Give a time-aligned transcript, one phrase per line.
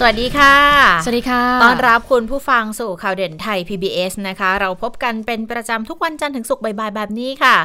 [0.00, 0.54] สวัสดีค่ะ
[1.04, 7.56] สวัสดีค่ะ ต้อนรับคุณผู้ฟังสู่ข่าวเด่นไทย PBS นะคะ เราพบกันเป็นประจำทุกวันจันทร์ถึงศุกร์บ่ายๆแบบนี้ค่ะ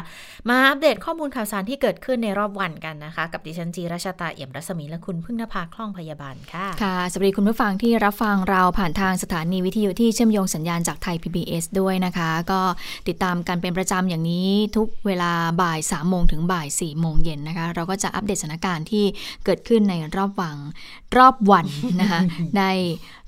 [0.48, 12.60] มาอัปเดตข้อมูลข่าวสารที่เกิดขึ้นในรอบวันกันนะคะ กับดิฉันจีราชาตาเอี่ยมรัศมีและคุณพึ่งนภาคล่องพยาบาลค่ะ ค่ะ สวัสดีคุณผู้ฟังที่รับฟังเราผ่านทางสถานีวิทยุที่เชื่อมโยงสัญญาณจากไทย PBS ด้วยนะคะ ก็
[13.08, 15.32] ติดตามกันเป็นประจำอย่างนี้ทุกเวลา
[15.62, 19.04] บ่าย3ามโมงถึงบ่าย4ี่โมงเย็นนะคะ เราก็จะอัปเดตสถานการณ์ที่
[19.44, 20.56] เกิดขึ้นในรอบวัง
[21.18, 21.66] รอบวัน
[22.00, 22.20] นะคะ
[22.58, 22.70] ได้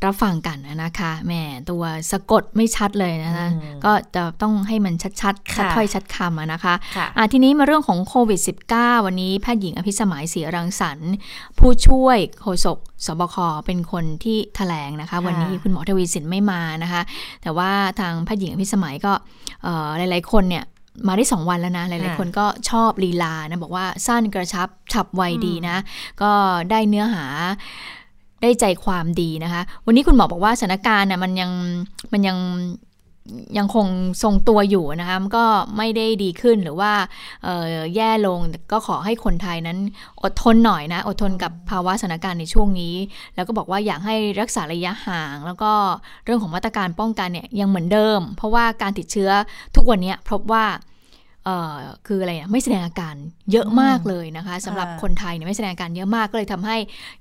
[0.05, 1.33] รับฟังกันนะคะแหม
[1.71, 8.41] ตัวสะกดไม่ชัดเลยนะคะอืมก็จะต้องให้มันชัดๆชัดค่ะถ้อยชัดคำอะนะคะค่ะอะทีนี้มาเรื่องของโควิด
[8.73, 11.13] -19 วันนี้แพทย์หญิงอภิสมัยศรีรังสรรค์
[11.59, 17.03] ผู้ช่วยโฆษกสบคเป็นคนที่แถลงนะคะ วันนี้คุณหมอทวีสินไม่มานะคะ
[17.43, 19.13] แต่ว่าทางแพทย์หญิงอภิสมัยก็
[19.63, 20.65] เอ่อหลายๆคนเนี่ย
[21.07, 25.77] มาได้ 2 วันแล้วนะ หลายๆ คนก็ชอบลีลานะบอกว่าสั้นกระชับฉับไวดีนะ
[26.23, 26.31] ก็
[26.71, 27.25] ได้เนื้อหา
[28.43, 31.51] ได้ใจความดีนะคะ วันนี้คุณหมอบอกว่าสถานการณ์น่ะมันยัง
[32.13, 32.39] มันยัง
[33.59, 33.87] ยังคง
[34.23, 35.45] ทรงตัวอยู่นะคะมันก็
[35.77, 36.93] ไม่ได้ดีขึ้นหรือว่า
[37.95, 38.39] แย่ลง
[38.73, 39.79] ก็ขอให้คนไทยนั้น
[40.23, 42.95] อดทนหน่อยนะ อดทนกับภาวะสถานการณ์ในช่วงนี้
[43.35, 45.73] แล้วก็บอกว่าอยากให้รักษาระยะห่าง แล้วก็
[46.25, 49.31] เรื่องของมาตรการป้องกันเนี่ยยังเหมือนเดิม เพราะว่าการติดเชื้อ
[49.75, 50.65] ทุกวันเนี้ยพบว่า
[52.07, 53.15] คืออะไรนะไม่แสดงอาการ
[53.53, 56.77] เยอะมากเลยนะคะสำหรับคนไทยเนี่ยไม่แสดงอาการเยอะมากก็เลยทำให้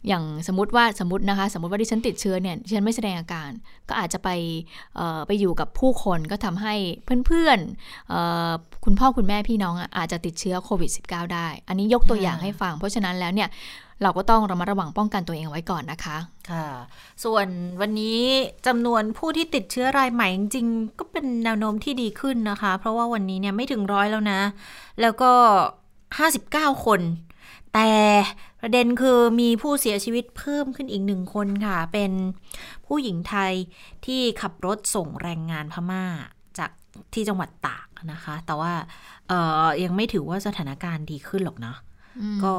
[0.07, 3.49] อย่างสมมติว่าสมมตินะคะ สมมติว่าดิฉันติดเชื้อเนี่ยดิฉันไม่แสดงอาการ
[3.89, 4.29] ก็อาจจะไป
[4.95, 6.73] เอ่อไปอยู่กับผู้คนก็ทำให้
[7.27, 8.51] เพื่อนๆเอ่อ
[8.85, 13.49] คุณพ่อคุณแม่พี่น้องอะอาจจะติดเชื้อโควิด -19 ได้ อันนี้ยกตัวอย่างให้ฟัง เพราะฉะนั้นแล้วเนี่ย
[14.01, 16.17] เราก็ต้องระมัดระวังป้องกันตัวเองเอาไว้ก่อนนะคะ
[16.51, 16.67] ค่ะ
[17.23, 17.47] ส่วน
[17.81, 18.19] วันนี้
[18.67, 24.41] จำนวนผู้ที่ติดเชื้อรายใหม่จริงๆก็เป็นแนวโน้มที่ดีขึ้นนะคะ เพราะว่าวันนี้เนี่ยไม่ถึงร้อยแล้วนะ
[25.01, 25.31] แล้วก็
[26.09, 27.01] 59 คน
[27.73, 27.91] แต่
[28.61, 32.11] ประเด็นคือมีผู้เสียชีวิตเพิ่มขึ้นอีกหนึ่งคนค่ะ เป็น
[32.87, 33.53] ผู้หญิงไทย
[34.05, 36.03] ที่ขับรถส่งแรงงานพม่า
[36.57, 36.71] จาก
[37.13, 38.73] ที่จังหวัดตากนะคะ แต่ว่า
[39.27, 41.77] เอ่อยังไม่ถือว่าสถานการณ์ดีขึ้นหรอกเนาะ
[42.43, 42.53] ก็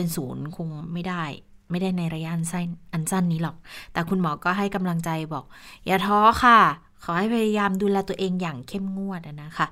[0.00, 1.24] เป็นศูนย์คงไม่ได้
[1.70, 3.56] ไม่ได้ในระยะอันสั้นอันสั้นนี้หรอก
[3.92, 5.44] แต่คุณหมอก็ให้กำลังใจบอก
[5.86, 6.60] อย่าท้อค่ะ
[7.04, 9.66] ขอให้พยายามดูแลตัวเองอย่างเข้มงวดนะคะ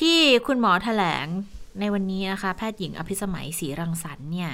[0.00, 1.26] ที่คุณหมอแถลง
[1.80, 4.50] ในวันนี้นะคะ แพทย์หญิงอภิสมัยศรีรังสรรค์เนี่ย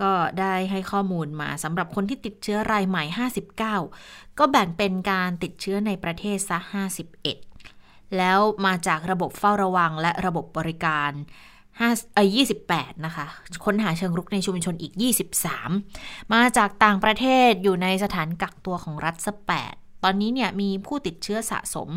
[0.00, 3.04] ก็ได้ให้ข้อมูลมาสำหรับคนที่ติดเชื้อรายใหม่
[3.50, 6.58] 59 ก็แบ่งเป็นการติดเชื้อในประเทศซะ
[7.38, 11.12] 51 แล้วมาจากระบบเฝ้าระวังและระบบบริการ
[11.78, 12.28] 5เอ่อ
[12.66, 13.26] 28 นะคะ
[13.64, 14.92] ค้นหาเชิงรุกในชุมชนอีก
[15.62, 19.28] 23 มาจากต่างประเทศอยู่ในสถานกักตัวของรัฐส
[19.66, 21.88] 8ตอนนี้เนี่ยมีผู้ติดเชื้อสะสม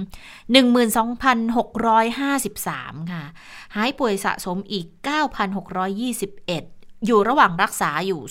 [1.91, 3.23] 12,653 ค่ะ
[3.75, 4.85] หายป่วยสะสมอีก
[5.71, 8.21] 9,621 อยู่ระหว่างรักษาอยู่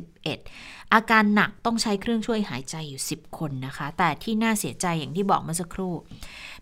[0.00, 5.94] 2,961 อาการหนักต้องใช้เครื่องช่วยหายใจอยู่ 10 คนนะคะ แต่ที่น่าเสียใจอย่างที่บอกเมื่อสักครู่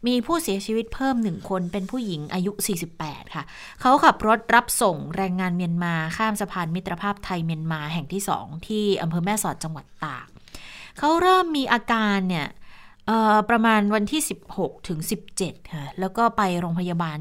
[0.06, 2.52] มีผู้เสียชีวิตเพิ่มหนึ่งคนเป็นผู้หญิงอายุ
[2.92, 3.44] 48 ค่ะ
[3.80, 10.26] เขาขับรถรับส่งแรงงานเมียนมาข้ามสะพานมิตรภาพไทยเมียนมาแห่งที่2ที่อำเภอแม่สอดจังหวัดตาก
[10.98, 12.46] เขาเริ่มมีอาการเนี่ย
[13.50, 14.22] ประมาณวันที่
[14.54, 14.98] 16 ถึง
[15.36, 17.18] 17 ค่ะ แล้วก็ไปโรงพยาบาล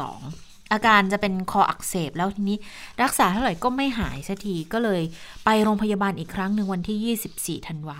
[0.00, 2.58] 22 อาการจะเป็นคออักเสบแล้วทีนี้
[3.02, 5.02] รักษาเท่าไหร่ก็ไม่หายสักทีก็เลย
[5.44, 7.98] ไปโรงพยาบาลอีกครั้งหนึ่งวันที่ 24 ธันวา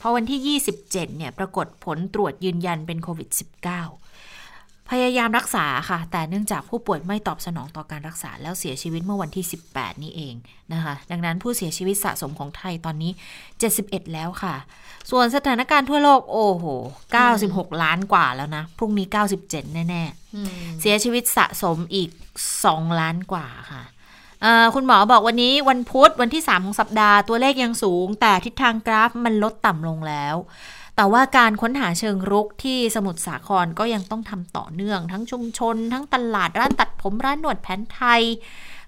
[0.00, 9.44] พอวันที่ 27 เนี่ยปรากฏผลตรวจยืนยันเป็นโควิด -19 พยายามรักษาค่ะ แต่เนื่องจากผู้ป่วยไม่ตอบสนองต่อการรักษา แล้วเสียชีวิตเมื่อวันที่
[9.74, 10.34] 18 นี้เอง
[10.72, 13.12] นะคะ ดังนั้นผู้เสียชีวิตสะสมของไทยตอนนี้
[13.62, 14.54] 71 แล้วค่ะ
[15.10, 16.64] ส่วนสถานการณ์ทั่วโลกโอ้โห
[17.24, 19.06] 96 ล้านกว่าแล้วนะ พรุ่งนี้
[19.40, 20.02] 97 แน่
[20.42, 22.10] ๆ เสียชีวิตสะสมอีก
[22.54, 23.97] 2 ล้านกว่าค่ะเอ่อ
[24.74, 30.36] คุณหมอบอกวันนี้วันพุธวันที่ 3 ของสัปดาห์ตัวเลขยังสูง แต่ทิศทางกราฟมันลดต่ำลงแล้ว
[30.96, 38.22] แต่ว่าการค้นหาเชิงรุกที่สมุทรสาครก็ยังต้องทำต่อเนื่อง ทั้งชุมชน ทั้งตลาดร้านตัดผมร้านนวดแผนไทย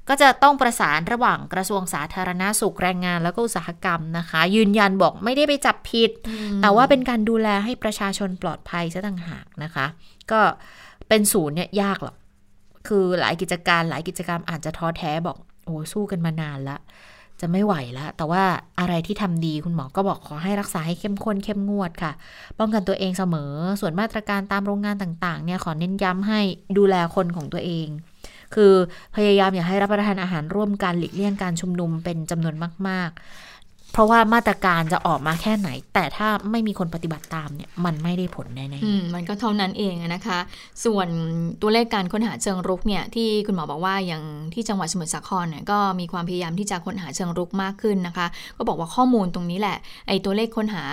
[0.08, 6.11] ก็จะต้องประสานระหว่างกระทรวงสาธารณาสุขแรงงานแล้วก็อุตสาหกรรมนะคะ ยืนยันบอกไม่ได้ไปจับผิด
[6.62, 9.87] แต่ว่าเป็นการดูแลให้ประชาชนปลอดภัยซะต่างหากนะคะ
[10.31, 10.41] ก็
[11.08, 12.17] เป็นศูนย์เนี่ยยากหรอก
[12.88, 16.79] คือหลายกิจการหลายกิจกรรมอาจจะท้อแท้บอกโอ้สู้กันมานานละ
[17.41, 18.44] จะไม่ไหวแล้วแต่ว่า
[18.81, 22.12] อะไรที่ทำดีคุณหมอก็บอกขอให้รักษาให้เข้มข้นเข้มงวดค่ะ
[22.59, 26.41] ป้องกันตัวเองเสมอ ส่วนมาตรการตามโรงงานต่างๆเนี่ยขอเน้นย้ำให้
[26.79, 27.88] ดูแลคนของตัวเอง
[28.55, 28.73] คือ
[29.17, 32.55] พยายามอย่าให้รับประทานอาหารร่วมกันหลีกเลี่ยงการชุมนุมเป็นจำนวน
[32.88, 33.21] มาก ๆ
[33.92, 40.38] เพราะว่ามาตรการจะออกมาแค่ไหน แต่ถ้าไม่มีคนปฏิบัติตามเนี่ยมันไม่ได้ผลแน่อืมมันก็เท่านั้นเองนะคะ
[40.84, 41.08] ส่วน
[41.62, 44.22] ตัวเลขการค้นหาเชิงรุกเนี่ยที่คุณหมอบอกว่าอย่าง
[44.54, 48.26] ที่จังหวัดสมุทรสาครเนี่ยก็มีความพยายามที่จะค้นหาเชิงรุกมากขึ้นนะคะ
[48.56, 49.76] ก็บอกว่าข้อมูลตรงนี้แหละ
[50.08, 50.84] ไอ้ตัวเลขค้นหา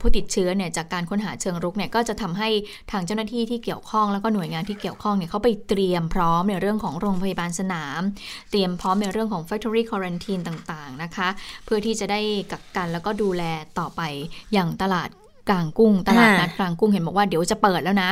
[0.00, 2.48] ผู้ติดเชื้อเนี่ยจากการค้นหาเชิงรุกเนี่ยก็จะทำให้
[2.90, 8.00] ทางเจ้าหน้าที่ที่เกี่ยวข้องแล้วก็หน่วยงานที่เกี่ยวข้องเนี่ยเขาไปเตรียมพร้อมในเรื่องของโรงพยาบาลสนาม
[8.50, 11.28] เตรียมพร้อมในเรื่องของ factory quarantine ต่างๆนะคะ
[11.64, 12.20] เพื่อที่จะได้
[12.52, 13.42] กักกันแล้วก็ดูแล
[13.78, 14.00] ต่อไป
[14.52, 15.10] อย่างตลาด
[15.52, 18.10] กลางกุ้งตลาดนัดกลางกุ้งเห็นบอกว่าเดี๋ยวจะเปิดแล้วนะ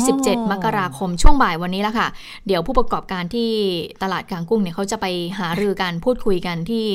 [0.00, 2.08] 27 มกราคมช่วงบ่ายวันนี้แล้วค่ะ
[2.46, 3.50] เดี๋ยวผู้ประกอบการที่
[4.02, 5.06] ตลาดกลางกุ้งเนี่ยเขาจะไป
[5.38, 6.86] หารือกันพูดคุยกันที่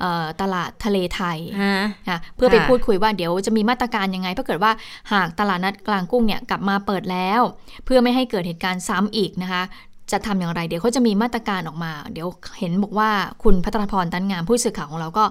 [0.00, 1.76] เอ่อตลาดทะเลไทยฮะ
[2.08, 4.72] ค่ะเพื่อไปค่ะพูดคุยว่าเดี๋ยวจะมีมาตรการยังไงถ้าเกิดว่า
[5.12, 7.40] หากตลาดนัดกลางกุ้งเนี่ยกลับมาเปิดแล้ว
[7.84, 9.62] เพื่อไม่ให้เกิดเหตุการณ์ซ้ำอีกนะคะ
[10.12, 13.10] จะทำอย่างไร เดี๋ยวเขาจะมีมาตรการออกมา เดี๋ยวเห็นบอกว่า
[13.42, 15.24] คุณพัทรพรตันงามผู้สื่อข่าวของเราก็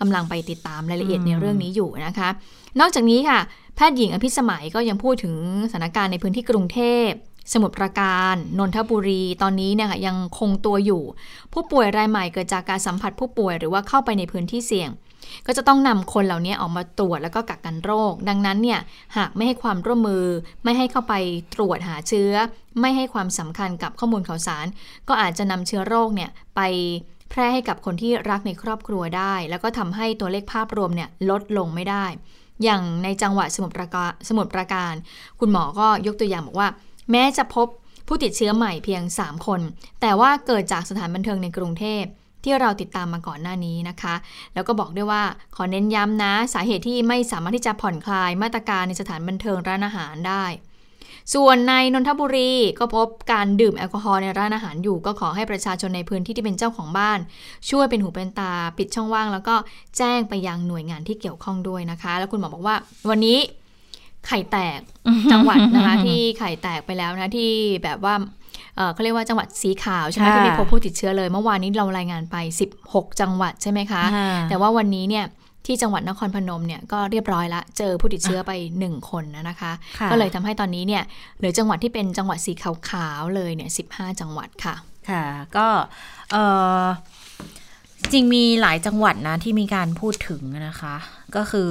[0.00, 2.28] กำลังไปติดตามรายละเอียดในเรื่องนี้อยู่นะคะ
[2.80, 3.38] นอกจากนี้ค่ะ
[3.76, 5.34] แพทย์หญิงอภิสมัยก็ยังพูดถึง
[5.70, 7.08] สถานการณ์ในพื้นที่กรุงเทพ
[7.52, 11.02] สมุทรปราการนนทบุรีตอนนี้เนี่ยค่ะยังคงตัวอยู่
[11.52, 14.90] ผู้ป่วยรายใหม่เกิดจากการสัมผัสผู้ป่วยหรือว่าเข้าไปในพื้นที่เสี่ยง
[15.46, 18.80] ก็จะต้องนำคนเหล่านี้ออกมาตรวจแล้วก็กักกันโรค ดังนั้นเนี่ย
[19.16, 20.24] หากไม่ให้ความร่วมมือ
[20.64, 21.14] ไม่ให้เข้าไป
[21.54, 22.32] ตรวจหาเชื้อ
[22.80, 24.66] ไม่ให้ความสำคัญกับข้อมูลข่าวสาร
[25.08, 26.60] ก็อาจจะนำเชื้อโรคเนี่ยไป
[27.30, 32.04] แพร่ให้กับคนที่รักในครอบครัวได้ แล้วก็ทำให้ตัวเลขภาพรวมเนี่ยลดลงไม่ได้
[32.64, 34.94] อย่างในจังหวัดสมุทรปราการสมุทรปราการ
[35.40, 36.68] คุณหมอก็ยกตัวอย่างบอกว่า
[37.10, 37.68] แม้จะพบ
[38.08, 39.60] ผู้ติดเชื้อใหม่เพียง 3 คน
[40.00, 42.02] แต่ว่าเกิดจากสถานบันเทิงในกรุงเทพ
[42.44, 44.14] ที่เราติดตามมาก่อนหน้านี้นะคะ
[44.54, 45.22] แล้วก็บอกด้วยว่า
[45.56, 50.44] ขอเน้นย้ำนะสาเหตุที่ไม่สามารถที่จะผ่อนคลายมาตรการในสถานบันเทิงร้านอาหารได้
[51.34, 57.18] ส่วนในนนทบุรีก็พบการดื่มแอลกอฮอล์ในร้านอาหารอยู่ ก็ขอให้ประชาชนในพื้นที่ที่เป็นเจ้าของบ้าน
[57.70, 59.54] ช่วยเป็นหูเป็นตาปิดช่องว่าง แล้วก็
[59.98, 62.76] แจ้งไปยังหน่วยงานที่เกี่ยวข้องด้วยนะคะ แล้วคุณหมอบอกว่า
[63.10, 63.38] วันนี้
[64.26, 64.80] ไข่แตก
[65.32, 67.52] จังหวัดนะคะที่ไข่แตกไปแล้วนะที่
[67.84, 68.14] แบบว่า
[68.78, 72.36] เอ่อเขาเรียกว่าจังหวัดสีขาวใช่ไหมค่ะที่มีพบผู้ติดเชื้อเลยเมื่อวานนี้เรารายงานไป
[72.78, 74.02] 16 จังหวัดใช่ไหมคะ
[74.48, 75.24] แต่ว่าวันนี้เนี่ย
[75.66, 78.52] ที่จังหวัดนครพนมเนี่ยก็เรียบร้อยละเจอผู้ติดเชื้อไป
[78.82, 81.02] 1 คนนะคะค่ะก็เลยทำให้ตอนนี้เนี่ย
[81.38, 84.74] เหลือจังหวัดที่เป็นจังหวัดสีขาวๆเลยเนี่ย15จังหวัดค่ะ
[85.10, 85.24] ค่ะ
[85.56, 85.66] ก็
[86.32, 86.36] เอ
[86.82, 86.84] อ
[88.12, 90.96] จริงมีหลายจังหวัดนะที่มีการพูดถึงนะคะ
[91.36, 91.70] ก็คือ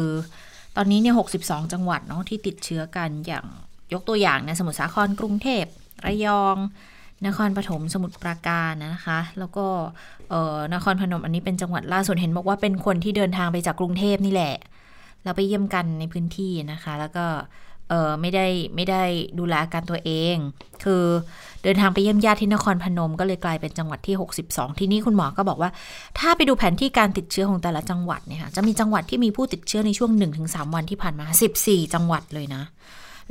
[0.75, 3.45] ตอนนี้เนี่ย62จังหวัดเนาะที่ติดเชื้อกันอย่าง
[3.94, 5.65] ยกตัวอย่างเนี่ยสมุทรสาครกรุงเทพ
[6.06, 6.57] ระยอง
[7.25, 9.66] นครปฐมสมุทรปราการนะคะ แล้วก็
[10.74, 14.56] นครพนมอันนี้เป็นจังหวัดล่าสุดเห็นบอกว่าเป็นคนที่เดินทางไปจากกรุงเทพนี่แหละ
[15.24, 17.25] แล้วไปเยี่ยมกันในพื้นที่นะคะ แล้วก็
[17.90, 19.04] เออไม่ได้ไม่ได้
[19.40, 20.36] ดูแลอาการตัวเอง
[20.84, 21.04] คือ
[21.64, 24.16] เดินทางไปเยี่ยมญาติที่นครพนม ก็เลยกลายเป็นจังหวัดที่
[24.48, 25.69] 62 ที่นี่คุณหมอก็บอกว่า
[26.19, 30.12] ถ้าไปดูแผนที่การติดเชื้อของแต่ละจังหวัดเนี่ยค่ะจะมีจังหวัดที่มีผู้ติดเชื้อในช่วง
[30.44, 31.28] 1-3 วันที่ผ่านมา
[31.60, 32.64] 14 จังหวัดเลยนะ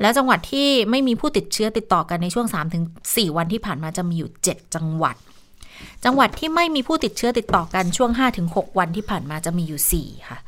[0.00, 2.46] แล้วจังหวัดที่ไม่มีผู้ติดเชื้อติดต่อกันในช่วง
[2.92, 5.16] 3-4 วันที่ผ่านมาจะมีอยู่ 7 จังหวัด
[6.04, 8.10] จังหวัดที่ไม่มีผู้ติดเชื้อติดต่อกันช่วง
[8.44, 10.38] 5-6 วันที่ผ่านมาจะมีอยู่ 4 ค่ะ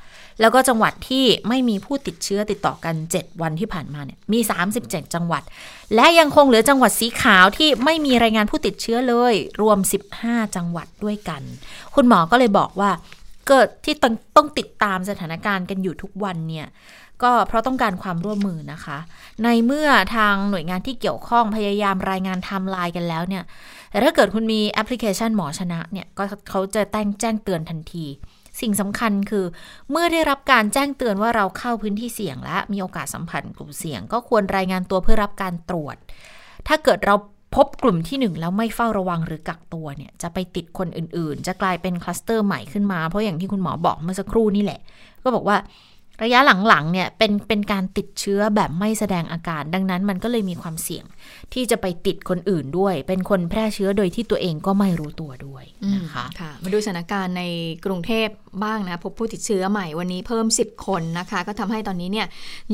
[0.40, 4.38] แล้วก็จังหวัดที่ไม่มีผู้ติดเชื้อติดต่อกัน 7 วันที่ผ่านมาเนี่ยมี
[4.76, 5.42] 37 จังหวัด
[5.94, 9.78] และยังคงเหลือจังหวัดสีขาวที่ไม่มีรายงานผู้ติดเชื้อเลย รวม
[10.16, 11.42] 15 จังหวัดด้วยกัน
[11.94, 12.90] คุณหมอก็เลยบอกว่า
[13.48, 13.94] เกิดที่
[14.36, 16.66] ต้องติดตามสถานการณ์กันอยู่ทุกวันเนี่ย
[17.22, 18.98] ก็เพราะต้องการความร่วมมือนะคะ
[19.44, 23.44] ในเมื่อทางหน่วยงานที่เกี่ยวข้องพยายามรายงานทม์ไลน์กันแล้วเนี่ย
[23.90, 28.06] แต่ถ้าเกิดคุณมีแอปพลิเคชันหมอชนะเนี่ยก็เขาจะแจ้งแจ้งเตือนทันที
[28.60, 29.44] สิ่งสำคัญคือ
[29.90, 35.96] เมื่อได้รับการแจ้งเตือนว่าเราเข้าพื้นที่เสี่ยงและมีโอกาสสัมผัสกลุ่มเสี่ยง ก็ควรรายงานตัวเพื่อรับการตรวจ
[36.68, 37.14] ถ้าเกิดเรา
[37.56, 44.80] พบกลุ่มที่หนึ่งแล้วไม่เฝ้าระวังหรือกักตัวเนี่ยจะไปติดคนอื่นๆ จะกลายเป็นคลัสเตอร์ใหม่ขึ้นมา เพราะอย่างที่คุณหมอบอกเมื่อสักครู่นี่แหละ
[45.22, 45.56] ก็บอกว่า
[46.22, 51.04] ระยะหลังๆเนี่ยเป็นเป็นการติดเชื้อแบบไม่แสดงอาการ ดังนั้นมันก็เลยมีความเสี่ยง
[51.54, 57.42] ที่จะไปติดคนอื่นด้วย เป็นคนแพร่เชื้อโดยที่ตัวเองก็ไม่รู้ตัวด้วยนะคะค่ะมาดูสถานการณ์ใน
[57.84, 58.28] กรุงเทพ
[58.64, 62.26] บ้างนะพบผู้ติดเชื้อใหม่วันนี้เพิ่ม 10 คนนะคะ ก็ทำให้ตอนนี้เนี่ย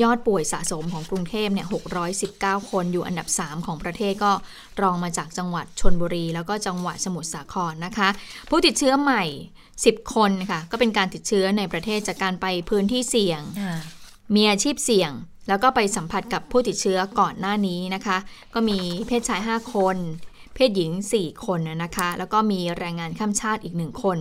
[0.02, 1.66] ยอดป่วยสะสมของกรุงเทพเนี่ย
[2.60, 4.32] 619 คนอยู่อันดับ 3 ของประเทศก็
[4.82, 8.08] รองมาจากจังหวัดชนบุรี แล้วก็จังหวัดสมุทรสาครนะคะ
[8.50, 9.24] ผู้ติดเชื้อใหม่
[9.82, 13.40] 10 คนค่ะ ก็เป็นการติดเชื้อในประเทศจากการไปพื้นที่เสี่ยง
[14.34, 15.12] มีอาชีพเสี่ยง
[15.48, 18.18] แล้วก็ไปสัมผัสกับผู้ติดเชื้อก่อนหน้านี้นะคะ
[18.54, 19.96] ก็มีเพศชาย 5 คน
[20.54, 24.18] เพศหญิง 4 คนนะคะ แล้วก็มีแรงงานข้ามชาติอีก1คน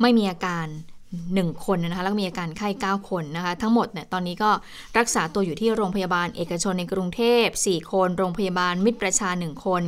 [0.00, 0.66] ไม่มีอาการ
[1.14, 4.50] 1 คนนะคะแล้วก็มีอาการไข้ 9 คนนะคะ ทั้งหมดเนี่ยตอนนี้ก็
[4.98, 9.82] รักษาตัวอยู่ที่โรงพยาบาลเอกชนในกรุงเทพ 4 คน โรงพยาบาลมิตรประชา 1 คน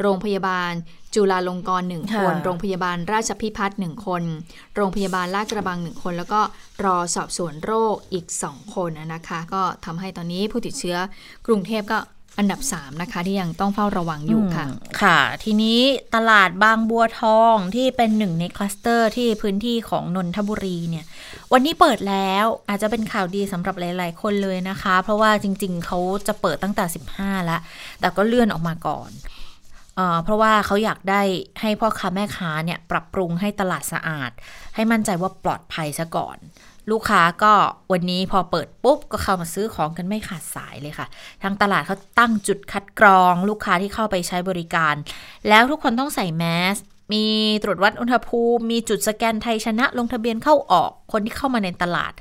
[0.00, 0.72] โรงพยาบาล
[1.14, 4.22] จุฬาลงกรณ์หนึ่งคนค่ะโรงพยาบาลราชพิพัฒน์หนึ่งคน
[4.76, 6.40] โรงพยาบาลลาดกระบังหนึ่งคน แล้วก็
[6.84, 10.96] รอสอบสวนโรคอีก 2 คนนะคะ ก็ทำให้ตอนนี้ผู้ติดเชื้อ
[11.46, 11.98] กรุงเทพก็
[12.38, 14.66] อันดับ 3 นะคะ ที่ยังต้องเฝ้าระวังอยู่ค่ะ
[15.02, 15.80] ค่ะ ทีนี้
[16.14, 21.04] ตลาดบางบัวทองที่เป็นหนึ่งในคลัสเตอร์ที่พื้นที่ของนนทบุรีเนี่ย
[21.52, 26.84] วันนี้เปิดแล้วอาจจะเป็นข่าวดีสำหรับหลาย ๆ คนเลยนะคะ เพราะว่าจริง ๆ เขาจะเปิดตั้งแต่
[27.16, 27.60] 15 แล้ว
[28.00, 29.10] แต่ก็เลื่อนออกมาก่อน
[30.24, 31.22] เพราะว่าเขาอยากได้
[31.60, 34.30] ให้พ่อค้าแม่ค้าเนี่ยปรับปรุงให้ตลาดสะอาด
[34.74, 36.36] ให้มั่นใจว่าปลอดภัยซะก่อน
[36.90, 37.52] ลูกค้าก็
[37.92, 41.06] วันนี้พอเปิดปุ๊บก็เข้ามาซื้อของกันไม่ขาดสายเลยค่ะ
[41.42, 44.94] ทางตลาดเขาตั้งจุดคัดกรอง ลูกค้าที่เข้าไปใช้บริการ
[45.48, 46.76] แล้วทุกคนต้องใส่แมส
[47.12, 47.24] มี
[47.62, 52.12] ตรวจวัดอุณหภูมิ มีจุดสแกนไทยชนะลงทะเบียนเข้าออกคนที่เข้ามาในตลาด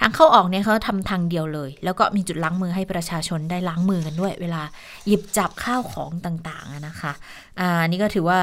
[0.00, 4.62] ทางเข้าออกเนี่ยเขาทำทางเดียวเลย แล้วก็มีจุดล้างมือให้ประชาชนได้ล้างมือกันด้วย เวลา
[5.06, 7.12] หยิบจับข้าวของต่างๆนะคะ
[7.60, 8.38] อ่านี่ก็ถือว่า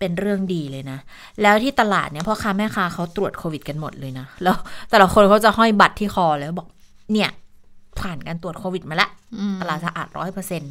[0.00, 0.98] เป็นเรื่องดีเลยนะ
[1.42, 4.56] แล้วที่ตลาดเนี่ยพ่อค้าแม่ค้าเขาตรวจโควิดกันหมดเลยนะ แล้ว
[4.90, 6.68] แต่ละคนเขาจะห้อยบัตรที่คอแล้วบอก
[7.12, 7.30] เนี่ย
[8.00, 10.62] ผ่านการตรวจโควิดมาแล้วอืมตลาดสะอาดร้อยเปอร์เซ็น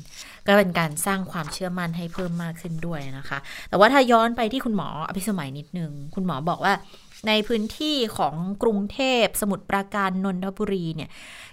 [0.46, 3.38] ก็เป็นการสร้างความเชื่อมั่นให้เพิ่มมากขึ้นด้วยนะคะ
[3.70, 6.74] แต่ว่าถ้าย้อนไปที่คุณหมออภิสมัยนิดนึง คุณหมอบอกว่า
[7.28, 11.10] ในพื้นที่ของกรุงเทพสมุทรปราการนนทบุรีเนี่ย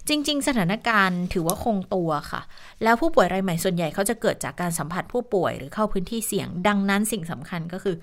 [0.09, 2.41] จริง ๆ สถานการณ์ถือว่าคงตัวค่ะ
[2.83, 7.97] แล้วผู้ป่วยรายใหม่ส่วนใหญ่เขาจะเกิดจากการสัมผัสผู้ป่วยหรือเข้าพื้นที่เสี่ยง ดังนั้นสิ่งสำคัญก็คือ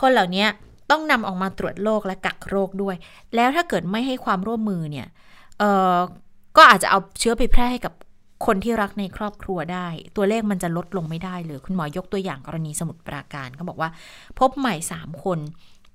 [0.00, 0.46] คนเหล่านี้
[0.90, 2.96] ต้องนำออกมาตรวจโรคและกักโรคด้วย
[3.34, 5.06] แล้วถ้าเกิดไม่ให้ความร่วมมือเนี่ย
[5.58, 5.96] เออ
[6.56, 7.92] ก็อาจจะเอาเชื้อไปแพร่ให้กับ
[8.46, 13.90] คนที่รักในครอบครัวได้ ตัวเลขมันจะลดลงไม่ได้เลย คุณหมอยกตัวอย่างกรณีสมุทรปราการเขาบอกว่า
[14.38, 15.38] พบใหม่ 3 คน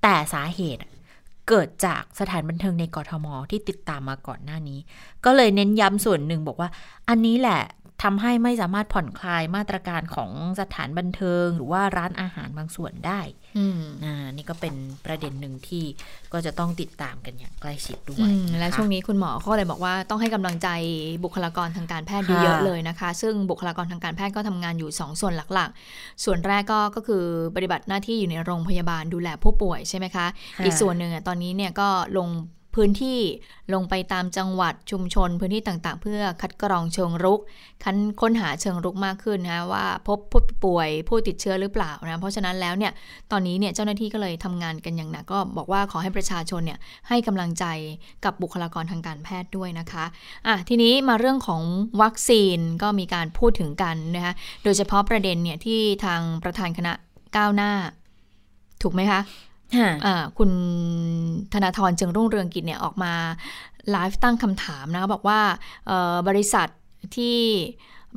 [0.04, 0.82] แต่สาเหตุ
[1.48, 4.80] เกิดจากสถานบันเทิงในกรทมที่ติดตามมาก่อนหน้านี้
[5.26, 6.70] ก็เลยเน้นย้ำส่วนหนึ่งบอกว่า
[7.10, 7.62] อันนี้แหละ
[8.04, 13.22] ทำให้ไม่สามารถผ่อนคลายมาตรการของสถานบันเทิง หรือว่าร้านอาหารบางส่วนได้
[13.58, 14.74] อืมอ่านี่ก็เป็น
[15.06, 15.84] ประเด็นหนึ่งที่
[16.34, 20.70] ก็จะต้องติดตามกันอย่างใกล้ชิดด้วอืยมและนะคะช่วงนี้คุณหมอเขาก็เลยบอกว่าต้องให้กำลังใจ
[21.24, 27.24] บุคลากรทางการแพทย์ค่ะเยอะๆเลยนะคะ ซึ่งบุคลากรทางการแพทย์ก็ทำงานอยู่ 2 ส่วนหลักๆ ส่วนแรกก็ก็คือ
[27.56, 32.30] ปฏิบัติหน้าที่อยู่ในโรงพยาบาลดูแลผู้ป่วยใช่ไหมคะค่ะอีกส่วนหนึ่งอะตอนนี้เนี่ยก็ลง
[32.76, 33.20] พื้นที่
[33.74, 37.40] ลงไปตามจังหวัดชุมชน พื้นที่ต่างๆ เพื่อคัดกรองเชิงรุก
[37.84, 42.92] คันค้นหาเชิงรุกมากขึ้นนะว่าพบผู้ป่วยผู้ติดเชื้อหรือเปล่านะเพราะฉะนั้นแล้วเนี่ย
[43.32, 47.66] ตอนนี้เนี่ยเจ้าหน้าที่ก็เลยทำงานกันอย่างหนักก็บอกว่าขอให้ประชาชนเนี่ยให้กำลังใจ
[48.26, 50.06] กับบุคลากรทางการแพทย์ด้วยนะคะ
[50.48, 51.62] อะทีนี้มาเรื่องของ
[52.02, 56.94] วัคซีนก็มีการพูดถึงกันนะคะโดยเฉพาะประเด็นเนี่ยที่ทางประธานคณะ
[57.38, 57.72] ก้าวหน้า
[58.82, 59.22] ถูกไหมคะ
[60.38, 60.52] คุณ
[61.54, 63.14] ธนาธรจึงรุ่งเรืองกิจเนี่ยออกมา
[63.92, 65.40] ไลฟ์ตั้งคำถามนะบอกว่า
[66.28, 66.68] บริษัท
[67.16, 67.40] ที่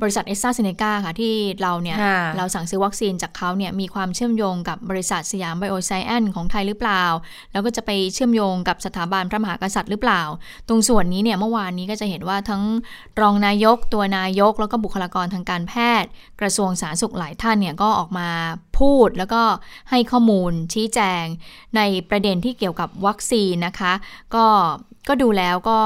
[0.01, 7.03] บริษัทเอสซาเซเนกาค่ะที่เราเนี่ยค่ะเราสั่งซื้อวัคซีนจากเขาเนี่ยมีความเชื่อมโยงกับบริษัทสยามไบโอไซเอนซ์ของไทยหรือเปล่า
[7.51, 10.21] แล้วก็จะไปเชื่อมโยงกับสถาบันพระมหากษัตริย์หรือเปล่า
[10.67, 12.63] ตรงส่วนนี้เนี่ยเมื่อวานนี้ก็จะเห็นว่าทั้ง
[13.21, 16.09] รองนายกตัวนายก แล้วก็บุคลากรทางการแพทย์
[16.41, 18.29] กระทรวงสาธารณสุขหลายท่านเนี่ยก็ออกมา
[18.79, 19.41] พูดแล้วก็
[19.89, 21.23] ให้ข้อมูลชี้แจง
[21.75, 23.93] ในประเด็นที่เกี่ยวกับวัคซีนนะคะ
[24.35, 24.45] ก็
[25.07, 25.79] ก็ดูแล้วก็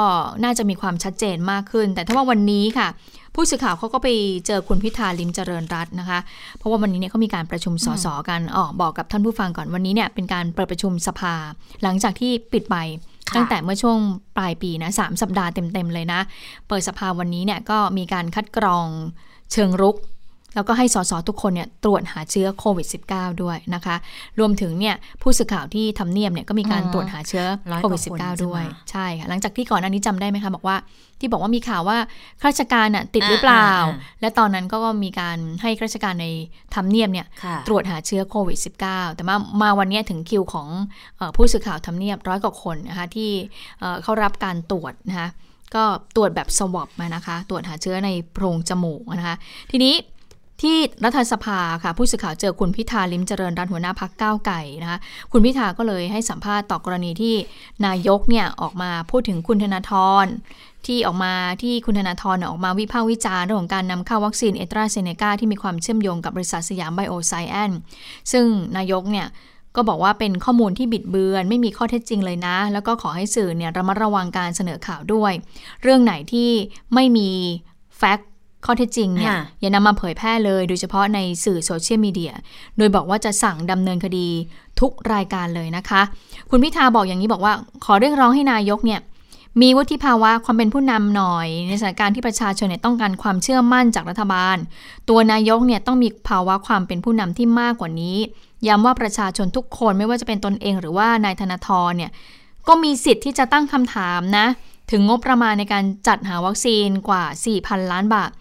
[0.44, 2.88] น่าจะมีความชัดเจนมากขึ้น แต่ถ้าว่าวันนี้ค่ะ
[3.36, 4.08] ผู้สื่อข่าวเขาก็ไป
[4.48, 6.20] เจอคุณพิธาลิมเจริญรัตน์นะคะ
[6.58, 11.36] เพราะว่าวันนี้เนี่ยเขามีการประชุมสสกันอ๋อบอกกับท่านผู้ฟังก่อนวันนี้เนี่ยเป็นการเปิดประชุมสภา
[11.84, 12.75] หลังจากที่ปิดไป
[13.30, 13.98] ค่ะตั้งแต่เมื่อช่วง
[14.38, 16.22] ปลายปีนะสามสัปดาห์เต็มๆเลยนะ
[16.68, 18.88] เปิดสภาวันนี้เนี่ยก็มีการคัดกรอง
[19.51, 19.96] เชิงรุก
[20.55, 23.96] แล้วก็ให้สสทุกคนเนี่ยตรวจหาเชื้อโควิด -19 ด้วยนะคะ
[24.39, 30.77] รวมถึงเนี่ยผู้สื่อข่าวที่ทำเนียบเนี่ยก็มีการอืมตรวจหาเชื้อร้อยโควิดกว่าคน -19 ด้วยใช่ไหมใช่ค่ะ หลังจากที่ก่อนอันนี้จำได้ไหมคะ บอกว่า
[31.20, 31.98] ที่บอกว่ามีข่าวว่า
[32.41, 36.27] ข้าราชการน่ะติดหรือเปล่าอ่าอ่าและตอนนั้นก็มีการให้ข้าราชการใน
[36.75, 40.67] ทำเนียบเนี่ยค่ะตรวจหาเชื้อโควิด -19 แต่มามาวันนี้ถึงคิวของ
[41.17, 43.31] เออผู้สื่อข่าวทำเนียบร้อยกว่าคนนะคะที่
[43.79, 45.29] เอ่อเข้ารับการตรวจนะคะ
[45.75, 45.84] ก็
[46.15, 49.36] ตรวจแบบสวอปมานะคะ ตรวจหาเชื้อในโพรงจมูกนะคะ
[49.72, 49.93] ทีนี้
[50.62, 55.00] ที่รัฐสภาค่ะผู้สื่อข่าวเจอคุณพิธาลิมเจริญรัตนหัวหน้าพักก้าวไก่นะคะ
[55.32, 57.36] คุณพิธาก็เลยให้สัมภาษณ์ต่อกรณีที่
[57.86, 60.25] นายกเนี่ยออกมาพูดถึงคุณธนาธร
[60.86, 67.72] ที่ออกมาที่คุณธนาธรออกมาวิพากษ์วิจารณ์เรื่องของการนำเข้าวัคซีนเอตราเซเนกาที่มีความเชื่อมโยงกับบริษัทสยามไบโอไซแอน
[68.32, 68.46] ซึ่ง
[68.77, 69.27] นายกเนี่ย
[69.75, 75.34] ก็บอกว่าเป็นข้อมูลที่บิดเบือน ไม่มีข้อเท็จจริงเลยนะ แล้วก็ขอให้สื่อเนี่ยระมัดระวังการเสนอข่าวด้วย
[75.82, 76.50] เรื่องไหนที่
[76.94, 77.30] ไม่มี
[77.98, 78.31] แฟกต์
[78.65, 82.34] ข้อเท็จจริงเนี่ยค่ะอย่านำมาเผยแพร่เลย โดยเฉพาะในสื่อโซเชียลมีเดีย
[82.77, 84.27] โดยบอกว่าจะสั่งดำเนินคดี
[84.80, 86.01] ทุกรายการเลยนะคะ
[86.50, 87.53] คุณพิธาบอกอย่างนี้บอกว่า
[87.86, 89.01] ขอเรียกร้องให้นายกเนี่ย
[89.62, 94.58] มีวุฒิภาวะความเป็นผู้นำหน่อย ในสถานการณ์ที่ประชาชนเนี่ยต้องการความเชื่อมั่นจากรัฐบาล
[95.10, 98.18] ตัวนายกเนี่ยต้องมีภาวะความเป็นผู้นำที่มากกว่านี้
[98.68, 102.12] ย้ำว่าประชาชนทุกคนไม่ว่าจะเป็นตนเองหรือว่านายธนาธรเนี่ย
[102.68, 104.46] ก็มีสิทธิ์ที่จะตั้งคำถามนะ
[104.90, 107.24] ถึงงบประมาณในการจัดหาวัคซีนกว่า
[107.58, 108.32] 4,000 ล้านบาท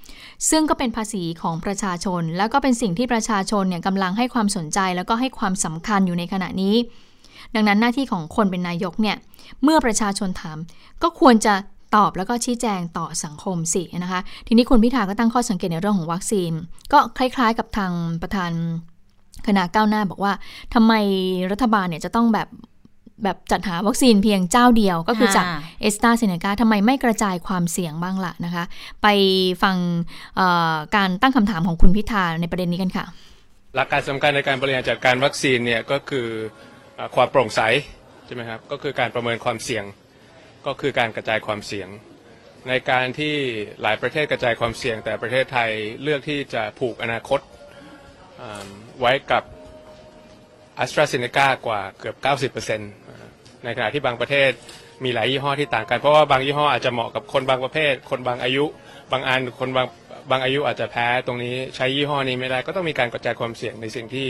[0.51, 6.77] ซึ่งก็เป็นภาษีของประชาชน แล้วก็เป็นสิ่งที่ประชาชนเนี่ยกำลังให้ความสนใจแล้วก็ให้ความสำคัญอยู่ในขณะนี้
[7.55, 9.17] ดังนั้นหน้าที่ของคนเป็นนายกเนี่ย
[9.63, 10.59] เมื่อประชาชนถาม
[11.03, 11.55] ก็ควรจะ
[11.97, 16.53] ตอบแล้วก็ชี้แจงต่อสังคมสินะคะ ทีนี้คุณพิธาก็ตั้งข้อสังเกตในเรื่องของวัคซีน
[16.93, 17.93] ก็คล้ายๆ กับทาง
[18.23, 18.53] ประธาน
[19.47, 20.33] คณะก้าวหน้าบอกว่า
[20.75, 20.93] ทำไม
[21.53, 22.49] รัฐบาลเนี่ยจะต้องแบบ
[23.25, 28.65] แบบจัดหาวัคซีนเพียงเจ้าเดียวก็คือจากอ่าเอสตาเซเนกาทำไมไม่กระจายความเสี่ยงบ้างล่ะนะคะ
[29.03, 29.07] ไป
[29.63, 29.77] ฟัง
[30.37, 33.05] เอ่อการตั้งคำถามของคุณพิธาในประเด็นนี้กันค่ะ
[33.77, 36.27] หลักการสำคัญในการบริหารจัดการวัคซีนเนี่ยก็คือ
[36.97, 37.61] เอ่อความโปร่งใส
[38.27, 39.85] ใช่ไหมครับก็คือการประเมินความเสี่ยง
[40.67, 41.89] ก็คือการกระจายความเสี่ยง
[42.69, 43.35] ในการที่
[43.83, 45.71] หลายประเทศกระจายความเสี่ยง แต่ประเทศไทย
[46.03, 47.41] เลือกที่จะผูกอนาคต
[48.41, 48.69] อ่า
[49.01, 49.45] ไว้กับ
[50.83, 52.17] a s t r a z เซ e c a กว่าเกือบ
[52.53, 53.10] 90%
[53.65, 54.51] ในขณะที่บางประเทศ
[55.05, 58.65] มีหลายยี่ห้อที่ต่างกัน เพราะว่าบางยี่ห้ออาจจะเหมาะกับคนบางประเภท คนบางอายุ
[59.13, 59.87] บางอันคนบาง
[60.31, 64.29] บางอายุอาจจะแพ้ตรงนี้ใช้ยี่ห้อนี้ไม่ได้ก็ต้องมีการกระจายความเสี่ยงในสิ่งที่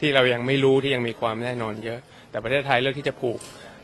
[0.00, 1.98] ที่เรายังไม่รู้ที่ยังมีความแน่นอนเยอะ
[2.30, 3.38] แต่ประเทศไทยเลือกที่จะผูก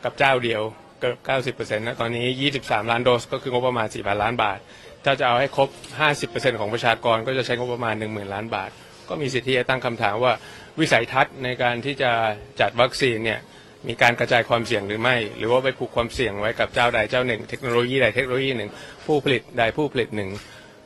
[0.04, 0.62] กับเจ้าเดียว
[1.00, 1.14] เกือ
[1.52, 4.58] บ90%นะตอนนี้ 23 ล้านโดส ก็คืองบประมาณ 4,000 ล้านบาท
[5.04, 5.68] ถ้าจะเอาให้ครบ
[6.14, 8.70] 50%ของประชากรก็จะใช้งบประมาณ 10,000 ล้านบาท
[9.08, 10.32] ก็มีสิทธิ์ที่จะตั้งคำถามว่า
[10.80, 12.10] วิสัยทัศน์ในการที่จะ
[12.60, 13.40] จัดวัคซีนเนี่ย
[13.88, 18.70] มีการกระจายความเสี่ยงหรือไม่ หรือว่าไปผูกความเสี่ยงไว้กับเจ้าใดเจ้าหนึ่ง เทคโนโลยีใดเทคโนโลยีหนึ่ง
[19.06, 20.30] ผู้ผลิตใดผู้ผลิตหนึ่ง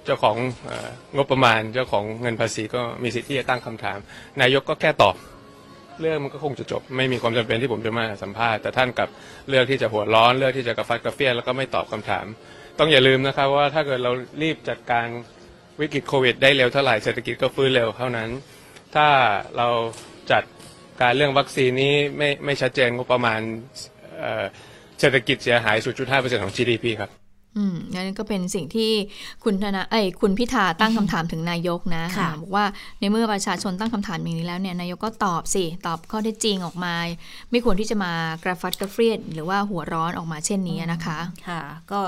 [0.04, 0.36] เจ้าของ
[0.68, 3.98] อองบประมาณ เจ้าของเงินภาษีก็มีสิทธิ์ที่จะตั้งคำถาม
[4.40, 5.16] นายกก็แค่ตอบ
[6.00, 9.08] เรื่องมันก็คงจะจบ ไม่มีความจำเป็นที่ผมจะมาสัมภาษณ์แต่ท่านกับ
[9.48, 12.26] เลือกที่จะหัวร้อนเลือกที่จะกระฟัดกระเฟียแล้วก็ไม่ตอบคำถาม
[12.78, 15.06] ต้องอย่าลืมนะครับว่าถ้าเกิดเรารีบจัดการ
[15.80, 18.28] วิกฤตโควิด ได้เร็วเท่าไหร่เศรษฐกิจก็ฟื้นเร็วเท่านั้น
[18.94, 19.08] ถ้า
[19.56, 19.68] เรา
[20.30, 20.42] จัด
[21.00, 23.40] การเรื่องวัคซีนนี้ไม่ไม่ชัดเจนงบประมาณ
[24.20, 24.44] เอ่อ
[25.00, 25.76] เศรษฐกิจเสียหาย
[26.10, 27.10] 0.5%ของ GDP ครับ
[27.56, 28.92] อืมนั่นก็เป็นสิ่งที่
[29.44, 32.64] คุณธนาเอ้ยคุณพิธาตั้งคำถามถึงนายกนะค่ะอ่าบอกว่า
[32.98, 36.94] ในเมื่อประชาชนตั้งคำถามอย่างนี้แล้วเนี่ยนายกก็ตอบสิ ตอบข้อเท็จจริงออกมา
[37.50, 38.12] ไม่ควรที่จะมา
[38.44, 42.00] กระฟัดกระเฟียดหรือว่าหัวร้อนออกมาเช่นนี้นะคะ ค่ะ ก็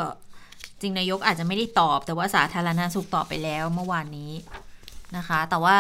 [0.81, 4.33] จริงนายกอาจจะไม่ได้ตอบ แต่ว่าสาธารณสุขตอบไปแล้วเมื่อวานนี้
[5.16, 5.76] นะคะ แต่ว่า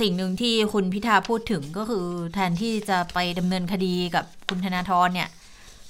[0.00, 5.28] สิ่งหนึ่งที่คุณพิธาพูดถึงก็คือแทนที่จะไปดำเนินคดีกับคุณธนาธรเนี่ย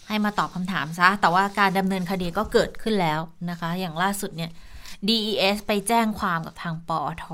[0.08, 4.50] ให้มาตอบคำถามซะ แต่ว่าการดำเนินคดีก็เกิดขึ้นแล้วนะคะ อย่างล่าสุดเนี่ย
[5.08, 7.26] DES ไปแจ้งความกับทางปอท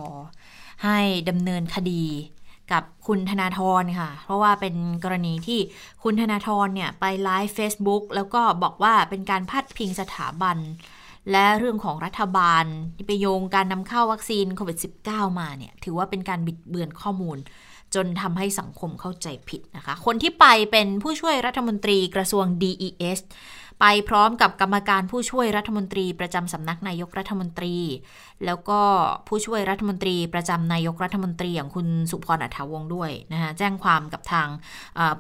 [0.85, 0.99] ให้
[1.29, 2.05] ดำเนินคดี
[2.73, 4.75] กับคุณธนาธรค่ะ เพราะว่าเป็น
[5.05, 5.61] กรณีที่
[6.03, 10.57] คุณธนาธรเนี่ย ไปไลฟ์ Facebook แล้วก็บอกว่าเป็นการพัดพิงสถาบัน
[11.33, 12.65] และเรื่องของรัฐบาล
[12.97, 17.39] ที่ไปโยงการนำเข้าวัคซีนโควิด -19 มาเนี่ยถือว่าเป็นการบิดเบือนข้อมูล
[17.95, 23.21] จนทำให้สังคมเข้าใจผิดนะคะ คนที่ไปเป็นผู้ช่วยรัฐมนตรีกระทรวง DES
[23.81, 27.77] ไปพร้อมกับกรรมการผู้ช่วยรัฐมนตรีประจำสำนักนายกรัฐมนตรี
[28.47, 28.81] แล้วก็
[29.29, 34.49] ผู้ช่วยรัฐมนตรีประจำนายกรัฐมนตรีอย่างคุณสุพรอัฐวงศ์ด้วยนะคะแจ้งความกับทาง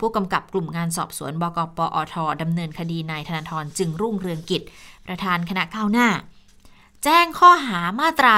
[0.00, 4.62] ผู้กำกับกลุ่มงานสอบสวนบกปอทดำเนินคดีนายธนาธรจึงรุ่งเรืองกิจ
[5.08, 6.08] ประธานคณะก้าวหน้า
[7.04, 8.34] แจ้งข้อหามาตรา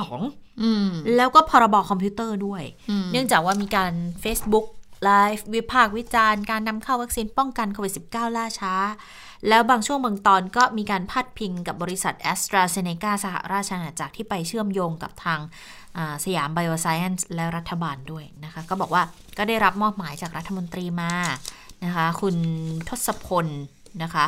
[0.00, 3.92] 112อืมแล้วก็พรบคอมพิวเตอร์ด้วยอืมเนื่องจากว่ามีการ
[4.24, 4.66] Facebook
[5.04, 8.74] ไลฟ์วิพากษ์วิจารณ์การนำเข้าวัคซีนป้องกันโควิด -19 ล่าช้า
[9.48, 15.40] แล้วบางช่วงบางตอนก็มีการพาดพิงกับบริษัท AstraZeneca สหราชอาณาจักรที่ไปเชื่อมโยงกับทาง
[15.96, 19.02] อ่าสยามไบโอไซเอนซ์และรัฐบาลด้วยนะคะ ก็บอกว่า
[19.38, 21.12] ก็ได้รับมอบหมายจากรัฐมนตรีมา
[21.84, 22.36] นะคะ คุณ
[22.88, 23.46] ทศพล
[24.02, 24.26] นะคะ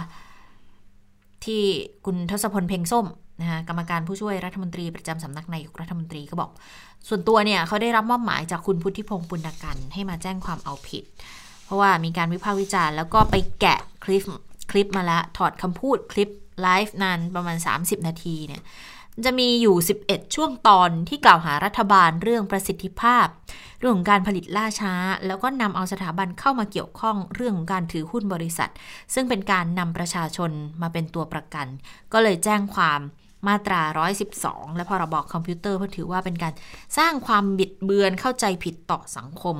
[1.46, 1.62] ที่
[2.04, 3.06] คุณทศพลเพ่งส้ม
[3.40, 6.50] นะคะกรรมการผู้ช่วยรัฐมนตรีประจำสำนักนายกรัฐมนตรีก็บอก
[7.08, 11.04] ส่วนตัวเนี่ยเขาได้รับมอบหมายจากคุณพุทธิพงศ์ปุณกันให้มาแจ้งความเอาผิด
[11.64, 14.22] เพราะว่ามีการวิพากษ์วิจารณ์แล้วก็ไปแกะคลิป
[14.70, 16.28] คลิปมาละถอดคำพูดคลิป
[16.62, 18.62] ไลฟ์นานประมาณ 30 นาทีเนี่ย
[19.24, 23.26] จะมีอยู่ 11 ช่วงตอนที่กล่าวหารัฐบาลเรื่องประสิทธิภาพ
[23.78, 24.94] เรื่องของการผลิตล่าช้า
[25.26, 28.70] แล้วก็นำเอาสถาบันเข้ามาเกี่ยวข้องเรื่องของการถือหุ้นบริษัท
[29.14, 30.50] ซึ่งเป็นการนำประชาชน
[30.82, 31.66] มาเป็นตัวประกัน
[32.12, 33.00] ก็เลยแจ้งความ
[33.48, 33.82] มาตรา
[34.30, 36.54] 112 และพรบอคอมพิวเตอร์เพราะถือว่าเป็นการ
[36.98, 39.56] สร้างความบิดเบือนเข้าใจผิดต่อสังคม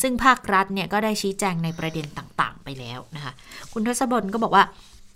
[0.00, 3.32] ซึ่งภาครัฐเนี่ยก็ได้ชี้แจงในประเด็นต่างๆ ไปแล้วนะคะ
[3.72, 4.64] คุณทศพลก็บอกว่า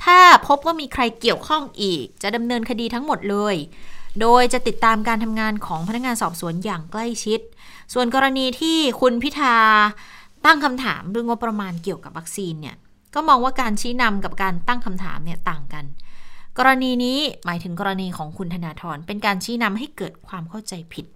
[0.04, 3.56] ถ้าพบว่ามีใครเกี่ยวข้องอีก จะดำเนินคดีทั้งหมดเลย
[4.20, 7.40] โดยจะติดตามการทำงานของพนักงานสอบสวนอย่างใกล้ชิด
[7.94, 9.56] ส่วนกรณีที่คุณพิธา
[10.44, 12.76] ตั้งคำถามเรื่องงบประมาณเกี่ยวกับวัคซีนเนี่ย
[13.14, 15.84] ก็มองว่าการชี้นำกับการตั้งคำถามเนี่ยต่างกัน
[16.58, 21.06] กรณีนี้หมายถึงกรณีของคุณธนาธรเป็นการชี้นำให้เกิดความเข้าใจผิด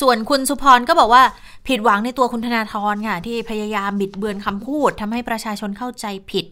[0.00, 1.22] ส่วนคุณสุพรก็บอกว่า
[1.68, 6.44] ผิดหวังในตัวคุณธนาธรค่ะที่พยายามบิดเบือนคำพูดทำให้ประชาชนเข้าใจผิด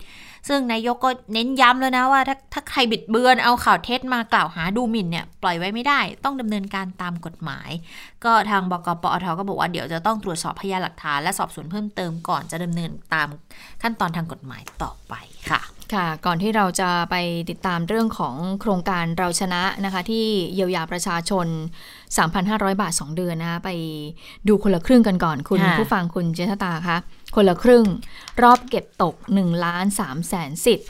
[0.48, 7.70] ซึ่งนายกก็เน้นย้ำแล้วนะว่าถ้าถ้าใครบิดเบือนเอาข่าวเท็จมากล่าวหาดูหมิ่นเนี่ยปล่อยไว้ไม่ได้ต้องดำเนินการตามกฎหมาย
[8.24, 13.28] ก็ทางบกปอทก็บอกว่าเดี๋ยวจะต้องตรวจสอบพยานหลักฐานและสอบสวนเพิ่มเติมก่อนจะดำเนินตาม
[13.82, 15.14] ขั้นตอนทางกฎหมายต่อไป
[15.50, 15.60] ค่ะ
[15.94, 17.16] ค่ะ ก่อนที่เราจะไป
[17.50, 21.46] ติดตามเรื่องของโครงการเราชนะนะคะ ที่เยียวยาประชาชน
[22.08, 23.70] 3,500 บาท 2 เดือนนะคะไป
[24.48, 26.98] ดูคนละครึ่งกันก่อนคุณค่ะผู้ฟังคุณเจษตาคะ
[27.34, 27.86] คนละครึ่ง
[28.42, 30.88] รอบเก็บตก1ล้าน3แสนสิทธิ์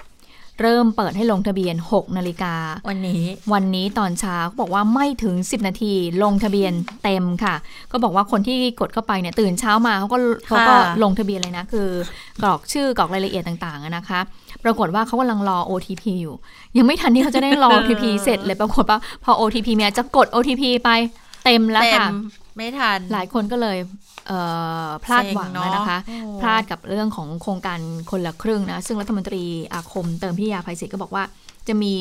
[0.62, 2.55] เริ่มเปิดให้ลงทะเบียน 6 นาฬิกา
[2.88, 6.72] วันนี้ วันนี้ตอนเช้าเขาบอกว่าไม่ถึง 10 นาทีลงทะเบียน
[7.05, 7.55] เต็มค่ะ
[7.92, 11.88] ก็บอกว่าคนที่กดเข้าไปเนี่ยตื่นเช้ามาเขาก็เขาก็ลงทะเบียนเลยนะ คือ
[12.42, 14.20] กรอกชื่อกรอกรายละเอียดต่างๆอะนะคะ
[14.64, 16.35] ปรากฏว่าเขากำลังรอ OTP อยู่
[16.79, 20.90] ยังไม่ทันที่เขาจะได้รอ OTP เสร็จเลยปรากฏว่าพอ OTP เนี่ยจะกด OTP ไป
[21.44, 22.09] เต็มแล้วเต็มค่ะ
[22.57, 24.15] ไม่ทันหลายคนก็เลยเอ่อ
[25.05, 27.79] พลาดหวังเซ็งเนอะนะคะโอ้พลาดกับเรื่องของโครงการ
[28.11, 31.25] คนละครึ่งนะ ซึ่งรัฐมนตรีอาคมเติมพิยาภัยศิษย์ก็บอกว่า
[31.69, 31.95] จะมี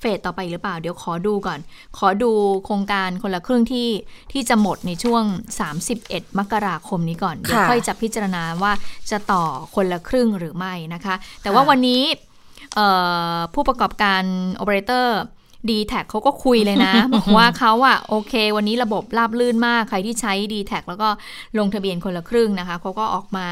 [0.00, 1.58] เฟสต่อไปหรือเปล่า เดี๋ยวขอดูก่อน
[1.98, 2.30] ขอดู
[2.64, 3.88] โครงการคนละครึ่งที่
[4.32, 5.24] ที่จะหมดในช่วง
[5.82, 8.72] 31 มกราคมนี้ก่อน เดี๋ยวค่อยจะพิจารณาว่า
[9.10, 12.02] จะต่อคนละครึ่งหรือไม่นะคะ แต่ว่าวันนี้
[12.74, 12.88] เอ่
[13.34, 14.22] อผู้ประกอบการ
[14.56, 15.20] โอเปอเรเตอร์
[15.68, 21.08] d t แทเขาก็คุยเลยนะ บอกว่าเขาอะโอเค วันนี้ระบบราบลื่นมาก ใครที่ใช้ dtac แล้วก็
[21.58, 23.48] ลงทะเบียนคนละครึ่งนะคะเขาก็ออกมา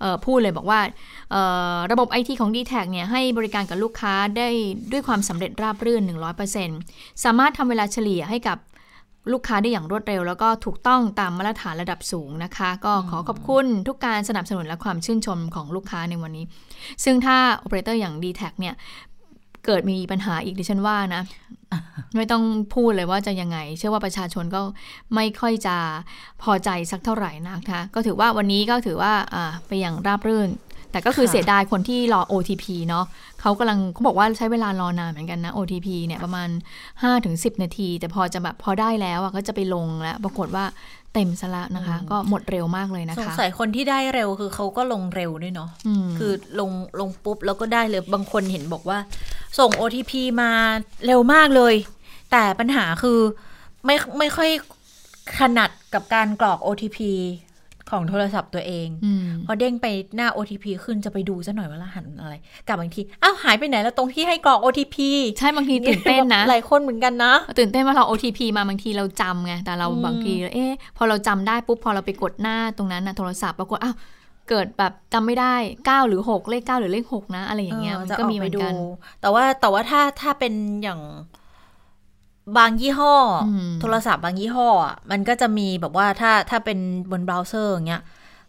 [0.00, 0.80] เอ่อพูดเลยบอกว่า
[1.30, 1.42] เอ่
[1.74, 4.48] อระบบ IT ของ d t แทเนี่ยให้บริการกับลูกค้าได้
[4.92, 6.02] ด้วยความสำเร็จราบรื่น
[6.62, 8.58] 100%สามารถทำเวลาเฉลี่ยให้กับ
[9.32, 16.44] ลูกค้าได้อย่างรวดเร็ว แล้วก็ถูกต้องตามมาตรฐานระดับสูงนะคะ ก็ขอขอบคุณทุกการสนับสนุนและความชื่นชมของลูกค้าในวันนี้
[17.04, 18.74] ซึ่งถ้าโอเปอเรเตอร์อย่าง d t แทเนี่ย
[19.66, 21.22] เกิดมีปัญหาอีกดิฉันว่านะ
[22.16, 24.60] ไม่ต้องพูดเลยว่าจะยังไง เชื่อว่าประชาชนก็
[25.14, 25.76] ไม่ค่อยจะ
[26.42, 30.50] พอใจสักเท่าไหร่นะคะก็ถือว่าวันนี้ก็ถือว่าอ่าไปอย่างราบรื่น
[30.90, 33.04] แต่ก็คือค่ะเสียดายคนที่รอ OTP เนาะ
[33.40, 36.48] เขากำลังเขาบอกว่าใช้เวลารอนานเหมือนกันนะ OTP เนี่ยประมาณ
[37.06, 40.64] 5-10 นาที แต่พอจะแบบพอได้แล้วอะก็จะไปลงแล้ว ปรากฏว่า
[41.14, 45.70] เต็มซะละนะคะ ก็หมดเร็วมากเลยนะสงคะสัยคนที่ได้เร็วคือเขาก็ลงเร็วด้วยเนาะ
[46.04, 48.98] มคือลงลงปุ๊บแล้วก็ได้เลยบางคนเห็นบอกว่า
[49.58, 50.50] ส่ง OTP มา
[51.06, 51.74] เร็วมากเลย
[52.32, 53.18] แต่ปัญหาคือ
[53.84, 54.50] ไม่ไม่ค่อย
[55.38, 56.98] ถนัดกับการกรอก OTP
[57.90, 62.34] ของโทรศัพท์ตัวเองอืมพอเด้งไปหน้า OTP ขึ้นจะไปดูซะหน่อยว่ารหัสอะไร
[62.68, 64.96] กลับบางทีอ้าวหายไปไหนแล้วตรงที่ให้กรอก OTP
[65.38, 73.96] ใช่บางทีตื่นเต้นนะหลายคนเหมือนกันนะ ตื่นเต้นว่าเรา OTP มาบางทีเราจำไงแต่เราอืมบางทีเอ๊ะพอเราจำได้ปุ๊บพอเราไปกดหน้าตรงนั้นนะโทรศัพท์ปรากฏอ้าว
[74.50, 78.74] เกิดแบบจำไม่ได้ 9 หรือ 6 เลข 9 หรือเลข 6 นะ อะไรอย่างเงี้ยมันจะก็ออมีเหไปมือนดูกัน
[79.20, 81.00] แต่ว่าแต่ว่าถ้าถ้าเป็นอย่าง
[82.56, 86.78] บางยี่ห้ออมโทรศัพท์บางยี่ห้ออะมันก็จะมีแบบว่าถ้าถ้าเป็น
[87.10, 88.02] บนเบราว์เซอร์อย่างเงี้ย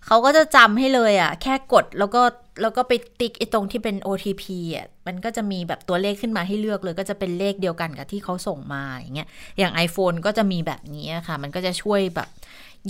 [0.06, 2.22] เขาก็จะจำให้เลยอะ แค่กดแล้วก็
[2.62, 4.44] แล้วก็ไปติ๊กไอ้ตรงที่เป็น OTP
[4.76, 9.28] อะมันก็จะมีแบบตัวเลขขึ้นมาให้เลือกเลย ก็จะเป็นเลขเดียวกันกับที่เขาส่งมาอย่างเงี้ย
[9.60, 12.28] อย่าง iPhone ก็จะมีแบบนี้ค่ะ มันก็จะช่วยแบบ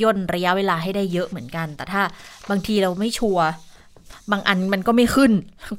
[0.02, 2.02] ย่นระยะเวลาให้ได้เยอะเหมือนกัน แต่ถ้า
[2.50, 3.48] บางทีเราไม่ชัวร์
[4.32, 5.32] บางอันมันก็ไม่ขึ้น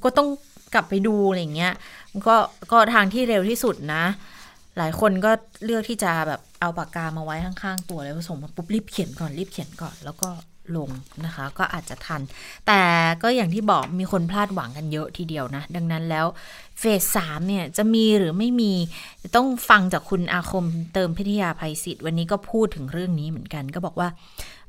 [0.04, 0.28] ก็ต้อง
[0.74, 1.72] กลับไปดูอะไรอย่างเงี้ย
[2.12, 2.36] มันก็
[2.72, 4.04] ก็ทางที่เร็วที่สุดนะ
[4.78, 5.30] หลายคนก็
[5.64, 10.30] เลือกที่จะแบบเอาปากกามาไว้ข้างๆ ตัวแล้วส่งมาปุ๊บรีบเขียนก่อนรีบเขียนก่อนแล้วก็
[10.76, 10.90] ลง
[11.24, 12.22] นะคะ ก็อาจจะทัน
[12.66, 12.82] แต่
[13.22, 16.26] ก็อย่างที่บอกมีคนพลาดหวังกันเยอะทีเดียวนะ ดังนั้นแล้ว
[16.78, 18.72] เฟสสามเนี่ยจะมีหรือไม่มี
[19.36, 24.08] ต้องฟังจากคุณอาคมเติมพิทยาภัยศิษย์วันนี้ก็พูดถึงเรื่องนี้เหมือนกัน ก็บอกว่า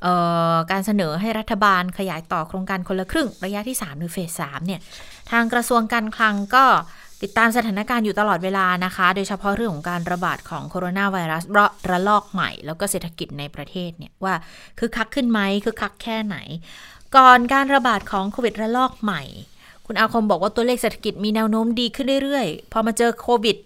[0.03, 0.13] เอ่
[0.53, 4.79] อการเสนอให้รัฐบาลขยายต่อโครงการคนละครึ่ง ระยะที่3หรือเฟส3เนี่ย
[5.31, 6.65] ทางกระทรวงการคลังก็
[7.23, 14.33] ติดตามสถานการณ์อยู่ตลอดเวลานะคะ โดยเฉพาะเรื่องของการระบาดของโคโรนาไวรัสระระลอกใหม่ แล้วก็เศรษฐกิจในประเทศเนี่ยว่า
[14.79, 16.37] คือคักขึ้นไหมคือคักแค่ไหน
[17.15, 19.21] ก่อนการระบาดของโควิดระลอกใหม่
[19.85, 23.57] คุณอาคมบอกว่าตัวเลขเศรษฐกิจมีแนวโน้มดีขึ้นเรื่อยๆ พอมาเจอโควิด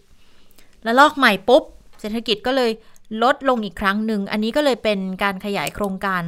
[0.88, 1.64] ระลอกใหม่ปุ๊บ
[2.00, 2.72] เศรษฐกิจก็เลย
[3.24, 6.24] ลดลงอีกครั้งหนึ่ง อันนี้ก็เลยเป็นการขยายโครงการ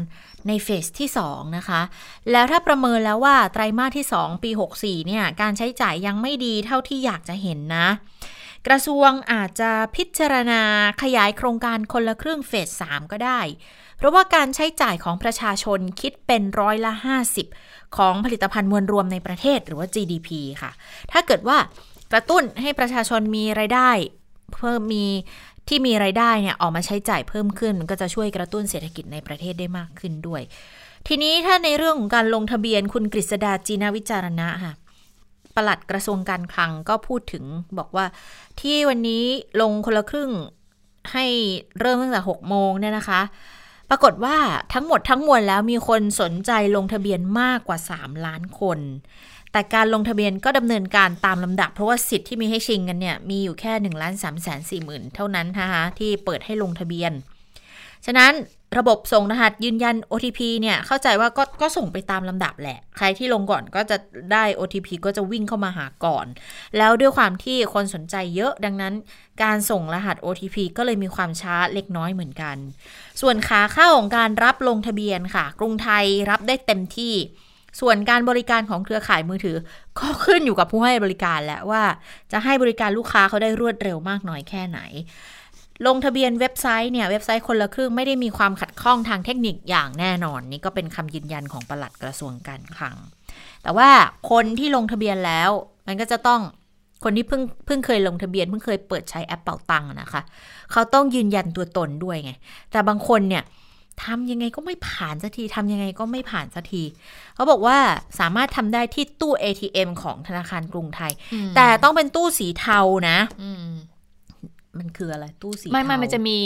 [0.48, 1.82] ในเฟสที่ 2 นะคะ
[2.32, 7.88] แล้วถ้าประเมินแล้วว่าไตรมาสที่ 2 ปี 64 เนี่ย การใช้จ่ายยังไม่ดีเท่าที่อยากจะเห็นนะ
[8.68, 10.62] กระทรวงอาจจะพิจารณา
[11.02, 13.40] ขยายโครงการคนละครึ่งเฟส 3 ก็ได้
[13.98, 16.94] เพราะว่าการใช้จ่ายของประชาชนคิดเป็นร้อยละ
[17.46, 20.30] 50 ของผลิตภัณฑ์มวลรวมในประเทศหรือว่า GDP
[20.62, 20.72] ค่ะ
[21.12, 21.58] ถ้าเกิดว่า
[22.12, 23.92] กระตุ้นให้ประชาชนมีไรายได้
[24.56, 25.08] เพิ่มมี
[25.68, 30.42] ที่มีไรายได้เนี่ยออกมาใช้จ่ายเพิ่มขึ้น มันก็จะช่วยกระตุ้นเศรษฐกิจในประเทศได้มากขึ้นด้วย
[31.08, 34.74] ทีนี้ถ้าในเรื่องของการลงทะเบียนคุณกฤษดาจีนาวิจารณะค่ะ
[35.56, 37.44] ปลัดกระทรวงการคลังก็พูดถึง
[37.78, 38.06] บอกว่า
[38.60, 39.24] ที่วันนี้
[39.62, 40.32] ลงคนละครึ่ง
[41.14, 41.26] ให้
[41.80, 43.22] เริ่มตั้งแต่6โมงเนี่ยนะคะ
[43.90, 44.38] ปรากฏว่า
[44.74, 48.80] ทั้งหมดทั้งมวลแล้วมีคนสนใจลงทะเบียนมากกว่า 3 ล้านคน
[49.54, 57.12] แต่การลงทะเบียนก็ดำเนินการตามลำดับ เพราะว่าสิทธิ์ที่มีให้ชิงกันเนี่ยมีอยู่แค่1นึ่งล้านสามแสนสี่หมื่นเท่านั้นนะคะที่เปิดให้ลงทะเบียน
[58.06, 58.34] ฉะนั้น
[58.78, 63.98] ระบบส่งรหัสยืนยัน OTP เนี่ยเข้าใจว่าก็ก็ส่งไปตามลำดับแหละ ใครที่ลงก่อนก็จะ
[64.32, 66.26] ได้ OTP ก็จะวิ่งเข้ามาหาก่อน
[66.78, 68.94] แล้วด้วยความที่คนสนใจเยอะดังนั้น
[69.44, 72.58] การส่งรหัส OTP ก็เลยมีความช้าเล็กน้อยเหมือนกัน
[73.22, 77.16] ส่วนขาเข้าของการรับลงทะเบียนค่ะ กรุงไทยรับได้เต็มที่
[77.80, 79.58] ส่วนการบริการของเครือข่ายมือถือ
[80.00, 81.84] ก็ขึ้นอยู่กับผู้ให้บริการแล้วว่า
[82.32, 84.80] จะให้บริการลูกค้าเขาได้รวดเร็วมากน้อยแค่ไหน
[85.88, 92.96] ลงทะเบียนเว็บไซต์เนี่ยเว็บไซต์คนละครึ่งไม่ได้มีความขัดข้องทางเทคนิคอย่างแน่นอน นี่ก็เป็นคำยืนยันของปลัดกระทรวงการคลัง
[93.64, 93.90] แต่ว่า
[94.32, 95.50] คนที่ลงทะเบียนแล้ว
[95.88, 96.42] มันก็จะต้อง
[97.04, 100.22] คนที่เพิ่งเพิ่งเคยลงทะเบียนเพิ่งเคยเปิดใช้แอปเป่าตังค์นะคะ
[100.72, 102.32] เขาต้องยืนยันตัวตนด้วยไง
[102.72, 103.44] แต่บางคนเนี่ย
[104.06, 106.84] ทำยังไงก็ไม่ผ่านสักทีทำยังไงก็ไม่ผ่านสักที
[107.36, 107.78] เขาบอกว่า
[108.20, 111.12] สามารถทำได้ที่ตู้ ATM ของธนาคารกรุงไทย
[111.56, 113.68] แต่ต้องเป็นตู้สีเทานะอืม
[114.80, 116.40] มันคืออะไรตู้สีไม่ไม่เทามันจะมี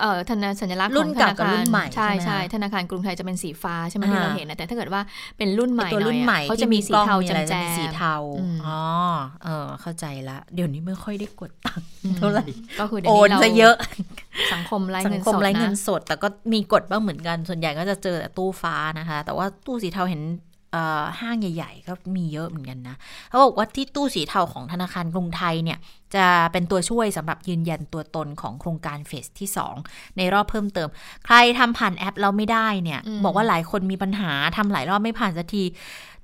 [0.00, 5.02] เอ่อธนาสัญลักษณ์รุ่ขอนงธเก่านากับคารรุ่นใหม่ใช่ใช่ไหมใช่คะธนาคารกรุงไทยจะเป็นสีฟ้าใช่ไหมอ่าที่เราเห็นนะแต่ถ้าเกิดว่า
[5.38, 8.80] เป็นรุ่นใหม่ตัวหน่รุ่อยนอะใหม่เขาจะมีสีเทาที่อะไรจำแจจะมีสีเทาอืมอ๋อ
[9.44, 12.44] เออเข้าใจละ เดี๋ยวนี้ไม่ค่อยได้กดตังค์เท่าไหร่
[12.80, 13.74] ก็คือเดี๋ยโอวนนี้เราซะเยอะ
[14.54, 20.22] สังคมไร้สัเงิงนคมสดไร้เงินนะสด แต่ก็มีกฎบ้างเหมือนกัน ส่วนใหญ่ก็จะเจอแต่ตู้ฟ้านะคะ แต่ว่าตู้สีเทาเห็น
[20.72, 22.96] เอ่อห้างใหญ่ ๆ ก็มีเยอะเหมือนกันนะ
[23.28, 25.78] เขาบอกว่าที่ตู้สีเทาของธนาคารกรุงไทยเนี่ย
[26.14, 29.48] จะเป็นตัวช่วยสำหรับยืนยันตัวตนของโครงการเฟสที่
[29.82, 30.88] 2 ในรอบเพิ่มเติม
[31.24, 35.62] ใครทำผ่านแอปเราไม่ได้เนี่ยอืมบอกว่าหลายคนมีปัญหาทำหลายรอบไม่ผ่านสักที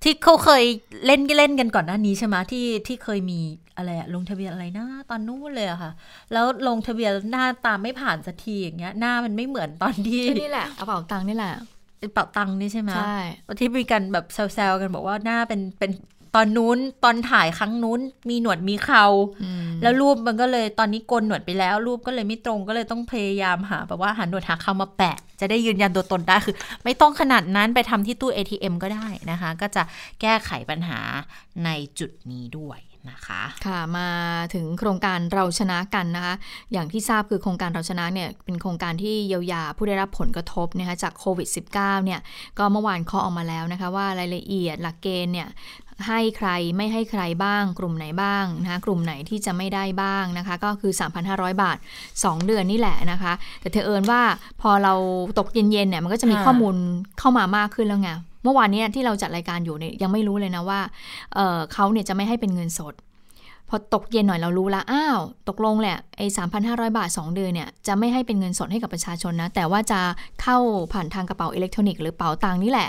[0.03, 0.65] ที่เขาเคย
[1.07, 3.41] เล่นเล่นกันก่อนหน้านี้ใช่ไหมที่ที่เคยมี
[3.77, 5.93] อะไรอะลงทะเบียนอะไรนะตอนนู้นเลยอะค่ะ
[6.33, 11.55] แล้วลงทะเบียนหน้าตาไม่ผ่านสักทีอย่างเงี้ยหน้ามันไม่เหมือนตอนที่ก็นี่แหละกระเป๋าตังค์นี่แหละ
[12.13, 13.19] เป่าตังค์นี่ใช่ไหมใช่
[13.61, 15.91] ที่มีกันแบบแซวๆกันบอกว่าหน้าเป็นเป็น
[16.35, 19.05] ตอนนู้นตอนถ่ายครั้งนู้น มีหนวดมีเขา
[19.43, 29.83] อืมแล้วรูปมันก็เลยตอนนี้โกนหนวดไปแล้ว รูปก็เลยไม่ตรงก็เลยต้องพยายามหาแบบว่าหาหนวดหาเขามาแปะ จะได้ยืนยันตัวตนได้คือ ไม่ต้องขนาดนั้นไปทำที่ตู้ ATM ก็ได้นะคะ ก็จะ
[30.21, 31.01] แก้ไขปัญหา
[31.65, 34.09] ในจุดนี้ด้วยนะคะค่ะมา
[34.55, 36.35] ถึงโครงการเราชนะกันนะคะ
[36.73, 42.21] อย่างที่ทราบคือโครงการเราชนะเนี่ยเป็นโครงการที่เยียวยาผู้ได้รับผลกระทบนะคะจากโควิด -19 เนี่ย
[42.59, 45.49] ก็เมื่อวานเคาะออกมาแล้วนะคะว่ารายละเอียดหลักเกณฑ์เนี่ย
[46.07, 50.93] ให้ใครไม่ให้ใครบ้าง กลุ่มไหนบ้างนะคะกลุ่มไหนที่จะไม่ได้บ้างนะคะ ก็คือ
[51.27, 51.77] 3,500 บาท
[52.13, 54.21] 2 เดือนนี่แหละนะคะ แต่เธอเอิญว่า
[54.61, 54.95] พอเรา
[55.39, 56.77] ตกเย็นๆเนี่ยมันก็จะมีค่ะข้อมูล
[57.19, 58.11] เข้ามามากขึ้นแล้วไง
[58.45, 60.81] เมื่อวานเนี้ที่เราจัดรายการอยู่เนี่ยยังไม่รู้เลยนะว่า
[61.35, 62.95] เอ่อเขาเนี่ยจะไม่ให้เป็นเงินสด
[63.71, 66.27] พอตกเย็นหน่อยเรารู้ละอ้าว ตกลงแหละไอ้
[66.61, 70.01] 3,500บาท 2 เดือนเนี่ย จะไม่ให้เป็นเงินสดให้กับประชาชนนะ แต่ว่าจะ
[70.43, 70.57] เข้า
[70.93, 72.89] ผ่านทางกระเป๋าอิเล็กทรอนิกส์หรือเป๋าตังนี่แหละ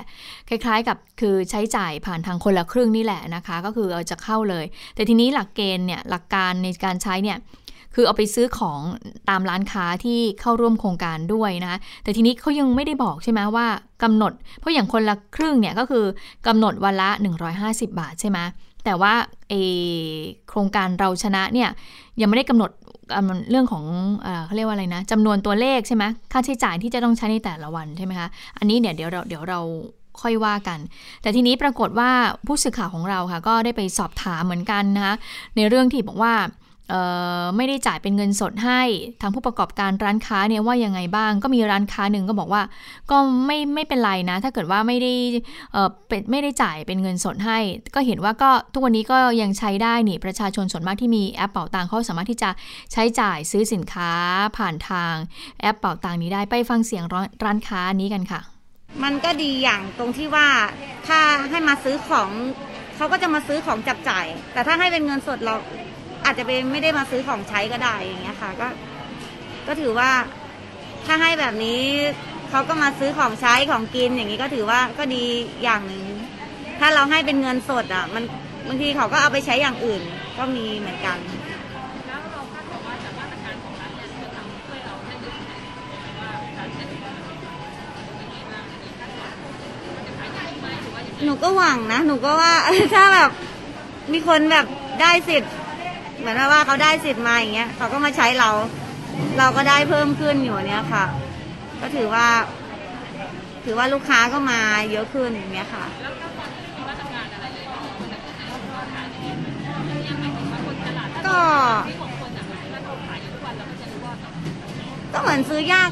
[0.49, 4.65] คล้ายๆ กับคือใช้จ่ายผ่านทางคนละครึ่งนี่แหละนะคะ ก็คือจะเข้าเลย
[4.95, 7.39] แต่ทีนี้หลักเกณฑ์เนี่ยหลักการในการใช้เนี่ย
[7.95, 8.79] คือเอาไปซื้อของ
[9.29, 13.67] ตามร้านค้าที่เข้าร่วมโครงการด้วยนะคะแต่ทีนี้เขายังไม่ได้บอกใช่ไหมว่า
[14.03, 16.05] กำหนด เพราะอย่างคนละครึ่งเนี่ยก็คือ
[16.47, 17.09] กำหนดวันละ
[17.53, 18.39] 150 บาทใช่ไหม
[18.85, 19.13] แต่ว่า
[19.49, 19.53] เอ
[20.49, 21.69] โครงการเราชนะเนี่ย
[22.21, 22.71] ยังไม่ได้กำหนด
[23.15, 23.83] กำหนดเรื่องของ
[24.45, 29.59] เขาเรียกว่าอะไรนะจำนวนตัวเลขใช่ไหมค่าใช้จ่ายที่จะต้องใช้ในแต่ละวันใช่ไหมคะอันนี้เนี่ยเดี๋ยวเราเดี๋ยวเรา
[30.21, 30.79] ค่อยว่ากัน
[31.21, 32.09] แต่ทีนี้ปรากฏว่า
[32.47, 35.15] ผู้สื่อข่าวของเราค่ะ ก็ได้ไปสอบถามเหมือนกันนะคะ
[35.55, 36.33] ในเรื่องที่บอกว่า
[37.55, 38.81] ไม่ได้จ่ายเป็นเงินสดให้
[39.21, 42.61] ทางผู้ประกอบการร้านค้าเนี่ยว่ายังไงบ้าง ก็มีร้านค้าหนึ่งก็บอกว่า
[43.11, 45.13] ก็ไม่ไม่เป็นไรนะ ถ้าเกิดว่าไม่ได้
[45.73, 47.59] เออเป็นไม่ได้จ่ายเป็นเงินสดให้
[47.95, 52.49] ก็เห็นว่าก็ทุกวันนี้ก็ยังใช้ได้นี่ประชาชนส่วนมากที่มีแอปเป่าตังเขาสามารถที่จะ
[52.91, 54.11] ใช้จ่ายซื้อสินค้า
[54.57, 55.13] ผ่านทาง
[55.61, 58.41] แอปเป่าตังนี้ได้ไปฟังเสียงร้านร้านค้านี้กันค่ะ
[59.03, 60.47] มันก็ดีอย่างตรงที่ว่า
[61.07, 62.29] ถ้าให้มาซื้อของ
[62.95, 65.55] เขาก็จะมาซื้อของจับจ่าย แต่ถ้าให้เป็นเงินสดเรา
[66.25, 68.67] อาจจะเป็นไม่ได้มาซื้อของใช้ก็ได้อย่างเงี้ยค่ะ ก็
[69.67, 70.11] ก็ถือว่า
[71.05, 71.81] ถ้าให้แบบนี้
[72.49, 75.23] เขาก็มาซื้อของใช้ของกินอย่างนี้ก็ถือว่าก็ดี
[75.63, 76.03] อย่างหนึ่ง
[76.79, 78.23] ถ้าเราให้เป็นเงินสดอะ มัน
[78.67, 80.01] บางทีเขาก็เอาไปใช้อย่างอื่น
[80.37, 81.17] ก็มีเหมือนกัน
[91.25, 92.53] หนูก็หวังนะหนูก็ว่า
[92.93, 93.31] ถ้าแบบ
[94.13, 94.65] มีคนแบบ
[95.01, 95.53] ได้สิทธิ์
[96.21, 98.49] เหมือนว่าเขาได้สิทธิ์มาอย่างเงี้ยเขาก็มาใช้เรา
[99.37, 101.05] เราก็ได้เพิ่มขึ้นอยู่เนี้ยค่ะ
[101.81, 102.27] ก็ถือว่า
[103.65, 104.59] ถือว่าลูกค้าก็มา
[104.91, 105.85] เยอะขึ้นอย่างเงี้ยค่ะ
[111.27, 111.39] ก็
[115.13, 115.91] ก็เหมือนซื้อยาก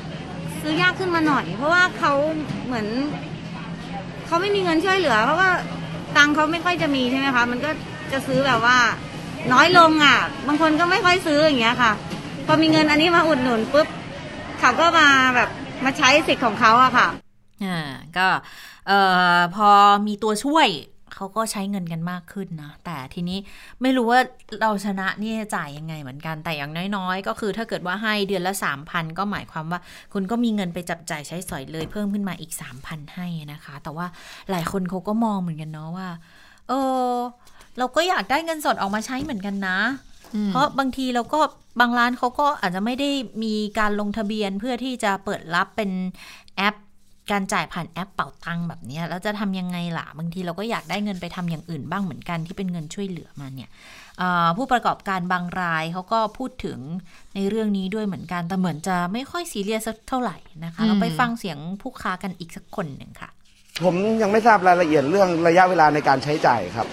[0.61, 2.13] ซื้อยากขึ้นมาหน่อย เพราะว่าเขา
[2.65, 2.87] เหมือน
[4.25, 5.51] เขาไม่มีเงินช่วยเหลือเพราะว่า
[6.17, 7.71] ตังค์เขาไม่ค่อยจะมีใช่ไหมคะ มันก็
[8.11, 8.77] จะซื้อแบบว่า
[9.53, 11.91] น้อยลงอะ บางคนก็ไม่ค่อยซื้ออย่างเงี้ยค่ะ
[12.45, 13.87] พอมีเงินอันนี้มาอุดหนุนปุ๊บ
[14.59, 15.49] เขาก็มาแบบ
[15.85, 17.07] มาใช้สิทธิ์ของเขาอะค่ะ
[17.63, 17.77] อ่า
[18.17, 18.27] ก็
[18.87, 18.99] เอ่
[19.37, 19.69] อพอ
[20.07, 20.67] มีตัวช่วย
[21.15, 23.37] เขาก็ใช้เงินกันมากขึ้นนะ แต่ทีนี้
[23.81, 24.21] ไม่รู้ว่า
[24.61, 28.53] เราชนะนี่จ่ายยังไงเหมือนกัน แต่อย่างน้อยๆ ก็คือถ้าเกิดว่าให้เดือนละ
[28.85, 29.79] 3,000 ก็หมายความว่า
[30.13, 32.51] คุณก็มีเงินไปจับจ่ายใช้สอยเลยเพิ่มขึ้นมาอีก
[32.83, 34.07] 3,000 ให้นะคะ แต่ว่า
[34.51, 36.09] หลายคนเขาก็มองเหมือนกันเนาะว่า
[36.67, 36.73] เอ
[37.11, 37.13] อ
[37.79, 39.77] เราก็อยากได้เงินสดออกมาใช้เหมือนกันนะ
[40.35, 41.39] อืมเพราะบางทีเราก็
[41.79, 43.09] บางร้านเขาก็อาจจะไม่ได้
[43.43, 45.91] มีการลงทะเบียนเพื่อที่จะเปิดรับเป็น
[46.57, 46.75] แอป
[47.31, 53.69] การจ่ายผ่านแอปเป่าตังค์แบบเนี้ยแล้วจะทำยังไงล่ะ บางทีเราก็อยากได้เงินไปทำอย่างอื่นบ้างเหมือนกันที่เป็นเงินช่วยเหลือมาเนี่ย
[54.17, 56.79] เอ่อผู้ประกอบการบางรายเขาก็พูดถึง
[57.35, 63.29] ในเรื่องนี้ด้วยเหมือนกัน แต่เหมือนจะไม่ค่อยซีเรียสสักเท่าไหร่นะคะ เราไปฟังเสียงผู้ค้ากันอีกสักคนหนึ่งค่ะ
[63.83, 66.87] ผมยังไม่ทราบรายละเอียดเรื่องระยะเวลาในการใช้จ่ายครับ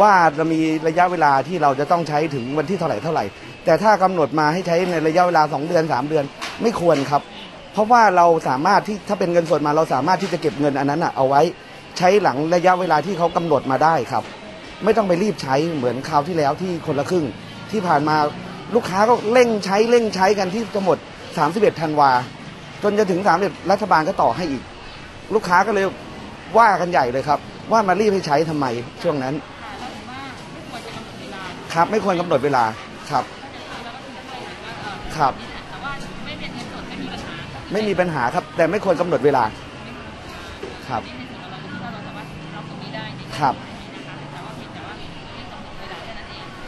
[0.00, 3.24] ว่าจะมีระยะเวลาที่เราจะต้องใช้ถึงวันที่เท่าไหร่เท่าไหร่
[3.64, 6.24] แต่ถ้ากำหนดมาให้ใช้ในระยะเวลา 2 เดือน 3 เดือน
[6.62, 7.22] ไม่ควรครับ
[7.72, 11.42] เพราะว่าเราสามารถที่ถ้าเป็นเงินสดมาเราสามารถที่จะเก็บเงินอันนั้นอะเอาไว้
[11.98, 14.24] ใช้หลังระยะเวลาที่เขากำหนดมาได้ครับ
[14.84, 17.26] ไม่ต้องไปรีบใช้เหมือนคราวที่แล้วที่คนละครึ่ง
[17.70, 18.16] ที่ผ่านมา
[18.74, 20.98] ลูกค้าก็เร่งใช้เร่งใช้กันที่จะหมด
[21.38, 22.10] 31ธันวา
[22.82, 24.62] จนจะถึง31รัฐบาลก็ต่อให้อีก
[25.34, 25.84] ลูกค้าก็เลย
[26.58, 27.38] ว่ากันใหญ่เลยครับ
[27.72, 28.66] ว่ามารีบให้ใช้ทำไม
[29.02, 29.34] ช่วงนั้น
[31.76, 32.64] ครับ ไม่ควรกำหนดเวลา
[33.10, 33.24] ครับ
[35.16, 35.32] ครับ
[37.72, 39.44] ไม่มีปัญหาครับ แต่ไม่ควรกำหนดเวลา
[40.88, 41.02] ครับ
[43.38, 43.54] ครับ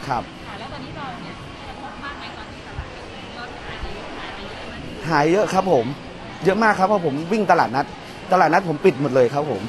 [0.07, 0.23] ครับ
[5.09, 5.85] หายเยอะครับผม
[6.45, 7.85] เยอะมากครับเพราะผมวิ่งตลาดนัด
[8.31, 9.63] ตลาดนัดผมปิดหมดเลยครับผม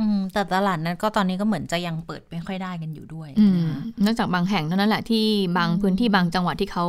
[0.00, 5.24] อืมแต่ตลาดนั้นก็ตอนนี้ก็เหมือนจะยังเปิดไม่ค่อยได้กันอยู่ด้วยอืมนะคะนอกจากบางแห่งเท่านั้นแหละที่
[5.58, 6.84] บางพื้นที่บางจังหวัดที่เขา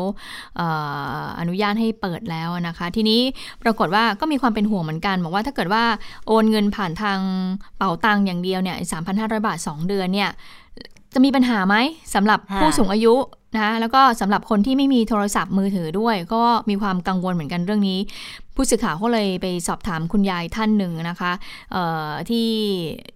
[0.58, 0.68] เอ่
[1.22, 3.22] ออนุญาตให้เปิดแล้วนะคะ ทีนี้
[3.64, 5.84] ปรากฏว่าก็มีความเป็นห่วงเหมือนกัน บอกว่าถ้าเกิดว่า
[6.28, 7.20] โอนเงินผ่านทาง
[7.78, 10.32] เป๋าตังอย่างเดียวเนี่ยสามพันห้าร้อยบาท2เดือนเนี่ย
[11.18, 11.76] จะมีปัญหาไหม
[12.16, 13.14] สำหรับค่ะผู้สูงอายุ
[13.56, 18.00] นะคะแล้วก็สำหรับคนที่ไม่มีโทรศัพท์มือถือด้วย ก็มีความกังวลเหมือนกันเรื่องนี้
[18.56, 21.32] ผู้สื่อข่าวก็เลยไปสอบถามคุณยายท่านหนึ่งนะคะ
[21.72, 22.48] เอ่อที่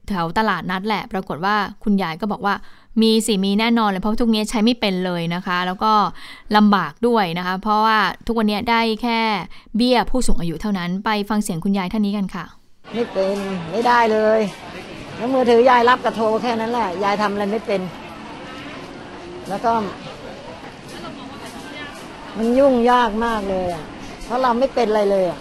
[0.07, 2.55] แถวตลาดนัดแหละ ปรากฏว่าคุณยายก็บอกว่า
[3.01, 5.91] มีสิมีแน่นอนเลยเพราะทุกนี้ใช้ไม่เป็นเลยนะคะ แล้วก็
[6.55, 9.19] ลำบากด้วยนะคะ เพราะว่าทุกวันนี้ได้แค่
[9.75, 12.45] เบี้ยผู้สูงอายุเท่านั้นไปฟังเสียงคุณยายท่านนี้กันค่ะ
[12.93, 13.37] ไม่เป็น
[13.71, 14.41] ไม่ได้เลย
[15.21, 17.81] แล้วมือถือยายรับกับโทรแค่นั้นแหละ ยายทำอะไรไม่เป็น
[19.49, 19.71] แล้วก็
[22.37, 23.83] มันยุ่งยากมากเลยอะ
[24.25, 25.39] เพราะเราไม่เป็นอะไรเลยอะ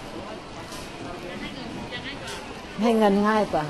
[2.81, 3.65] ให้เงินง่ายกว่า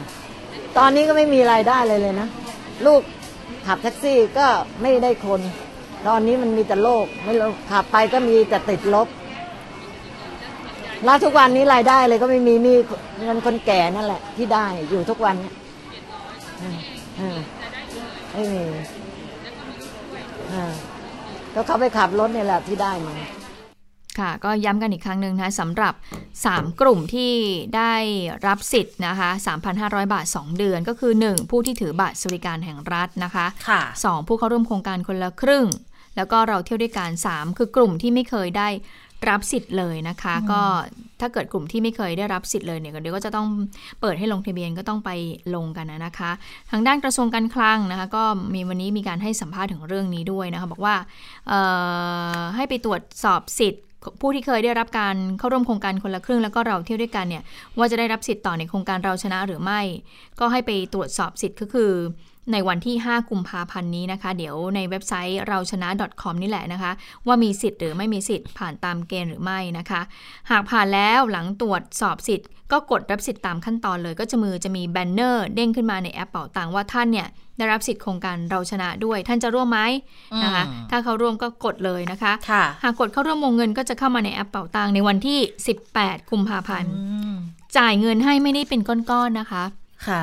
[0.77, 2.27] ตอนนี้ก็ไม่มีรายได้เลยเลยนะ
[2.85, 3.01] ลูก
[3.67, 4.47] ขับแท็กซี่ก็
[4.81, 5.41] ไม่ได้คน
[6.07, 9.07] ตอนนี้มันมีแต่โลก ไม่รู้ขับไปก็มีแต่ติดลบ
[11.05, 12.73] แล้วทุกวันนี้รายได้เลยก็ไม่มีมี
[13.23, 15.55] เงินคนแก่นั่นแหละ ที่ได้อยู่ทุกวันเนี่ย
[16.61, 18.63] ไม่มี
[20.51, 20.65] อ่า
[21.53, 23.15] ก็เขาไปขับรถเนี่ยแหละที่ได้มา
[24.19, 25.93] ค่ะก็ย้ำกันอีกครั้งหนึ่งนะคะสำหรับ
[26.37, 27.33] 3 กลุ่มที่
[27.77, 27.93] ได้
[28.47, 29.29] รับสิทธิ์นะคะ
[29.71, 31.49] 3,500 บาท 2 เดือนก็คือ 1.
[31.49, 34.27] ผู้ที่ถือบัตรสวัสดิการแห่งรัฐนะคะค่ะ 2.
[34.27, 35.65] ผู้เข้าร่วมโครงการคนละครึ่ง
[36.15, 38.67] แล้วก็เราเที่ยวด้วยกัน3คือกลุ่มที่ไม่เคยได้
[39.29, 40.61] รับสิทธิ์เลยนะคะ ก็
[41.19, 43.47] ถ้าเกิดกลุ่มที่ไม่เคยได้รับสิทธิ์เลยเนี่ยเดี๋ยวก็จะต้อง
[44.01, 45.11] เปิดให้ลงทะเบียนก็ต้องไป
[45.55, 46.31] ลงกันนะคะ
[46.71, 50.95] ทางด้านกระทรวงการคลังนะคะ ก็มีวันนี้มีการให้สัมภาษณ์ถึงเรื่องนี้ด้วยนะคะ บอกว่า
[51.47, 51.59] เอ่
[52.37, 53.83] อให้ไปตรวจสอบสิทธิ์
[54.21, 57.43] ผู้ที่เคยได้รับการเข้าร่วมโครงการคนละครึ่งแล้วก็เราเที่ยวด้วยกันเนี่ย
[57.77, 59.81] ว่าจะได้รับสิทธิ์ต่อในโครงการเราชนะหรือไม่
[60.39, 61.91] ก็ให้ไปตรวจสอบสิทธิ์ก็คือ
[62.51, 65.89] ในวันที่ 5 กุมภาพันธ์นี้นะคะ เดี๋ยวในเว็บไซต์เราชนะ
[66.21, 66.91] .com นี่แหละนะคะ
[67.27, 70.01] ว่ามีสิทธิ์หรือไม่มีสิทธิ์ผ่านตามเกณฑ์หรือไม่นะคะ
[70.51, 77.27] หากผ่านแล้วหลังตรวจสอบสิทธิ์ก็กดรับสิทธิ์ตามขั้นตอนเลย ก็จะมือจะมีแบนเนอร์เด้งขึ้นมาในแอปเป๋าตังว่าท่านเนี่ย
[77.57, 79.79] ได้รับสิทธิ์โครงการเราชนะด้วย ท่านจะร่วมไหม
[80.43, 85.39] นะคะอืมถ้าเขาร่วมก็กดเลยนะคะค่ะหากกดเข้าร่วมวงเงินก็จะเข้ามาในแอปเป๋าตังในวันที่
[85.85, 87.35] 18 กุมภาพันธ์อืม
[87.77, 89.63] จ่ายเงินให้ไม่ได้เป็นก้อนๆนะคะค่ะ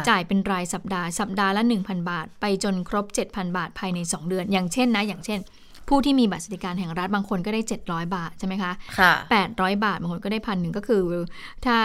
[0.09, 5.41] จ่ายเป็นรายสัปดาห์สัปดาห์ละ 1,000 บาท ไปจนครบ 7,000 บาทภายใน 2 เดือน อย่างเช่นนะ อย่างเช่น
[5.89, 9.12] ผู้ที่มีบัตรสวัสดิการแห่งรัฐบางคนก็ได้ 700 บาทใช่ไหมคะค่ะ
[9.49, 11.03] 800 บาทบางคนก็ได้พันหนึ่งก็คือ
[11.64, 11.76] ถ้า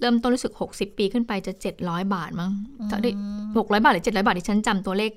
[0.00, 2.50] เริ่มต้นรู้สึก 60 ปีขึ้นไปจะ 700 บาทมั้ง
[2.90, 3.10] ถ้าได้
[3.42, 5.12] 600 บาทหรือ 700 บาทที่ฉันจำตัวเลข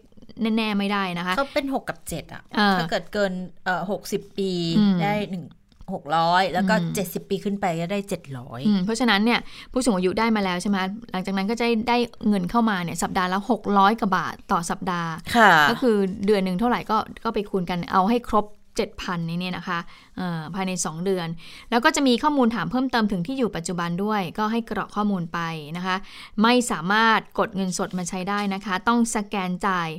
[0.57, 3.33] แน่ ๆ ไม่ได้นะคะเขาเป็นหกกับเจ็ดอะเออถ้าเกิดเกิน
[3.65, 5.45] เอ่อหกสิบปีอืมได้หนึ่ง
[5.93, 9.39] หกร้อยแล้วก็อืมเจ็ดสิบปีขึ้นไปก็ได้เจ็ดร้อยอืมเพราะฉะนั้นเนี่ย
[9.71, 10.77] ผู้สูงอายุได้มาแล้วใช่ไหม
[11.11, 18.45] หลังจากนั้นก็จะได้เงินเข้ามาเนี่ยสัปดาห์ละ 600กว่าบาทต่อสัปดาห์ค่ะก็คือเดือนหนึ่งเท่าไหร่ก็ก็ไปคูณกันเอาให้ครบ
[18.87, 19.79] 7,000ในเนี่ยนะคะ
[20.17, 21.27] เอ่อภายใน 2 เดือน
[21.69, 25.39] แล้วก็จะมีข้อมูลถามเพิ่มเติมถึงที่อยู่ปัจจุบันด้วย ก็ให้กรอกข้อมูลไป
[25.77, 25.95] นะคะ
[26.43, 29.89] ไม่สามารถกดเงินสดมาใช้ได้นะคะ ต้องสแกนจ่าย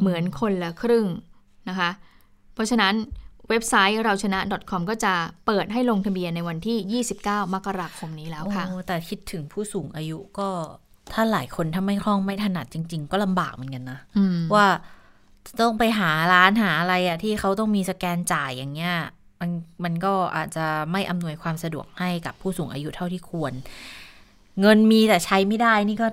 [0.00, 1.06] เหมือนคนละครึ่ง
[1.68, 1.90] นะคะ
[2.54, 2.94] เพราะฉะนั้น
[3.50, 4.40] เว็บไซต์เราชนะ
[4.70, 5.14] .com ก็จะ
[5.46, 10.48] เปิดให้ลงทะเบียนในวันที่ 29 มกราคมนี้แล้วค่ะโอ้แต่คิดถึงผู้สูงอายุก็
[11.12, 14.66] ถ้าหลายคนถ้าไม่คล่องไม่ถนัดจริง ๆ ก็ลำบากเหมือนกันนะอืมว่า
[15.60, 18.94] ต้องไปหาร้านหาอะไรอะที่เขาต้องมีสแกนจ่ายอย่างเงี้ย
[19.40, 19.50] มัน
[19.84, 23.52] มันก็อาจจะไม่อำนวยความสะดวกให้กับผู้สูงอายุเท่าที่ควร
[24.60, 26.08] เงินมีแต่ใช้ไม่ได้นี่ก็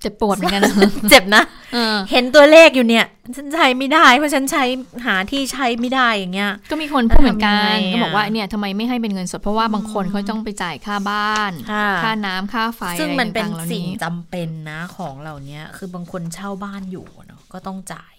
[0.00, 0.74] เจ็บปวดเหมือนกันนะ
[1.10, 1.42] เจ็บนะ
[1.72, 4.64] เออเห็นตัวเลขอยู่เนี่ย ฉันใช้ไม่ได้ เพราะฉันใช้
[5.06, 18.14] หาที่ใช้ไม่ได้อย่างเงี้ย ก็มีคนพูดเหมือนกันแล้วทำยังไงอะก็บอกว่าเนี่ยทำไมไม่ให้เป็นเงินสดเพราะว่าบางคนเขาต้องไปจ่ายค่าบ้าน ค่ะค่าน้ำค่าไฟซึ่งมันเป็นอะไรต่างๆหล่าสิ่งจำเป็นนะของเหล่านี้คือบางคนเช่าบ้านอยู่เนาะก็ต้องจ่าย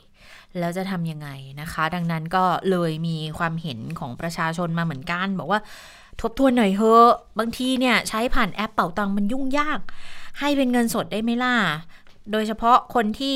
[0.59, 1.29] แล้วจะทำยังไง
[1.61, 5.59] นะคะ ดังนั้นก็เลยมีความเห็นของประชาชนมาเหมือนกัน บอกว่า
[6.21, 7.07] ทบทวนหน่อยเถอะ
[7.39, 9.79] บางทีเนี่ยใช้ผ่านแอปเป่าตังค์มันยุ่งยาก
[10.39, 11.55] ให้เป็นเงินสดได้ไหมล่ะ
[12.31, 13.35] โดยเฉพาะคนที่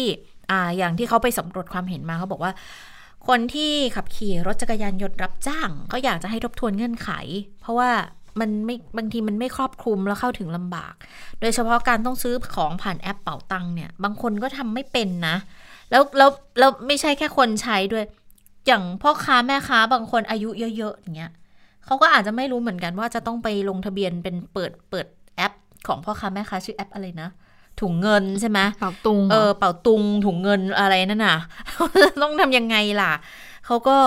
[0.52, 2.54] อ่าอย่างที่เขาไปสำรวจความเห็นมาเขาบอกว่า
[3.28, 7.10] คนที่ขับขี่รถจักรยานยนต์รับจ้างเขาอยากจะให้ทบทวนเงื่อนไข
[7.62, 7.92] เพราะว่า
[8.40, 10.94] มันไม่บางทีมันไม่ครอบคลุมแล้วเข้าถึงลำบาก
[11.42, 15.36] โดยเฉพาะการต้องซื้อของผ่านแอปเป๋าตังค์เนี่ย บางคนก็ทำไม่เป็นนะ
[15.92, 16.30] แล้วแล้ว
[16.60, 18.06] แล้วไม่ใช่แค่คนใช้ด้วย
[18.68, 21.32] อย่างพ่อค้าแม่ค้าบางคนอายุเยอะๆอย่างเงี้ย
[21.86, 25.54] เขาก็อาจจะไม่รู้เหมือนกันว่าจะต้องไปลงทะเบียนเป็นเปิดเปิดแอป
[25.88, 27.30] ของพ่อค้าแม่ค้าชื่อแอปอะไรนะ
[27.82, 31.38] ถุงเงินใช่ไหมเป่าตุงหรเออเป่าตุงถุงเงินอะไรนั่นน่ะ
[32.22, 33.12] ต้องทำยังไงล่ะ
[33.66, 33.98] เขาก็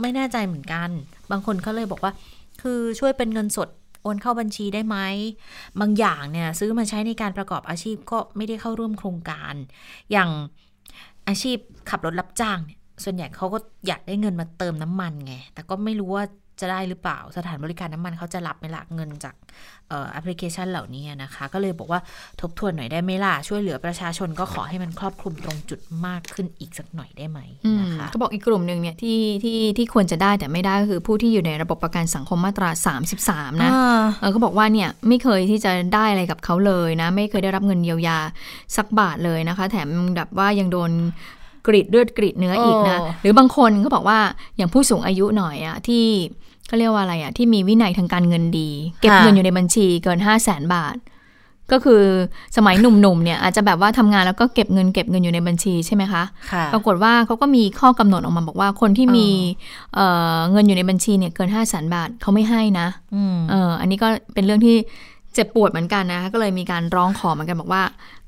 [0.00, 0.88] ไม่แน่ใจเหมือนกัน
[1.30, 2.12] บางคนเขาเลยบอกว่า
[2.62, 3.68] คือช่วยเป็นเงินสด
[4.02, 4.96] โอนเข้าบัญชีได้ไหม
[5.80, 9.54] บางอย่างเนี่ยซื้อมาใช้ในการประกอบอาชีพก็ไม่ได้เข้าร่วมโครงการ
[10.12, 10.30] อย่าง
[11.28, 11.58] อาชีพ
[11.90, 16.24] ขับรถรับจ้างเนี่ยส่วนใหญ่เขาก็อยากได้เงินมาเติมน้ำมันไง แต่ก็ไม่รู้ว่า
[16.60, 19.34] จะได้หรือเปล่า สถานบริการน้ำมันเขาจะรับไหมล่ะเงินจาก
[19.88, 22.00] เอ่อแอปพลิเคชันเหล่านี้นะคะ ก็เลยบอกว่า
[22.40, 32.70] ทบทวนหน่อยได้ไหมล่ะ ช่วยเหลือประชาชนก็ขอให้มันครอบคลุมตรงจุดมากขึ้นอีกสักหน่อยได้ไหมอืมนะคะเขาบอกอีกกลุ่มหนึ่งเนี่ยที่ที่ที่ควรจะได้แต่ไม่ได้ก็คือผู้ที่อยู่ในระบบประกันสังคมมาตรา
[33.16, 38.18] 33 นะอ่าเออเขาบอกว่าเนี่ยไม่เคยที่จะได้อะไรกับเขาเลยนะ ไม่เคยได้รับเงินเยียวยา
[38.76, 40.92] สักบาทเลยนะคะ แถมแบบว่ายังโดน
[41.66, 44.18] กรีดเลือดกรีดเนื้ออีกนะโอ้หรือบางคนเขาบอกว่า
[44.56, 46.04] อย่างผู้สูงอายุหน่อยอะที่
[46.70, 50.96] ก็เรียกว่าอะไรอะที่มีวินัยทางการเงินดี เก็บเงินอยู่ในบัญชีเกิน5 0 0แสนบาท
[51.72, 52.02] ก็คือ
[52.56, 59.28] สมัยหนุ่มๆเนี่ยอาจจะแบบว่าทำงานแล้วก็เก็บเงินเก็บเงินอยู่ในบัญชีใช่ไหมคะค่ะปรากฏว่าเขาก็มีข้อกำหนดออกมาบอกว่าคนที่มี
[59.94, 60.06] เอ่
[60.36, 64.76] อเงินอยู่ในบัญชีเนี่ยเกิน5 0 0แสนบาทเขาไม่ให้นะอืมเอออันนี้ก็เป็นเรื่องที่
[65.17, 67.82] เจ็บปวดเหมือนกันนะคะก็เลยมีการร้องขอเหมือนกันบอกว่า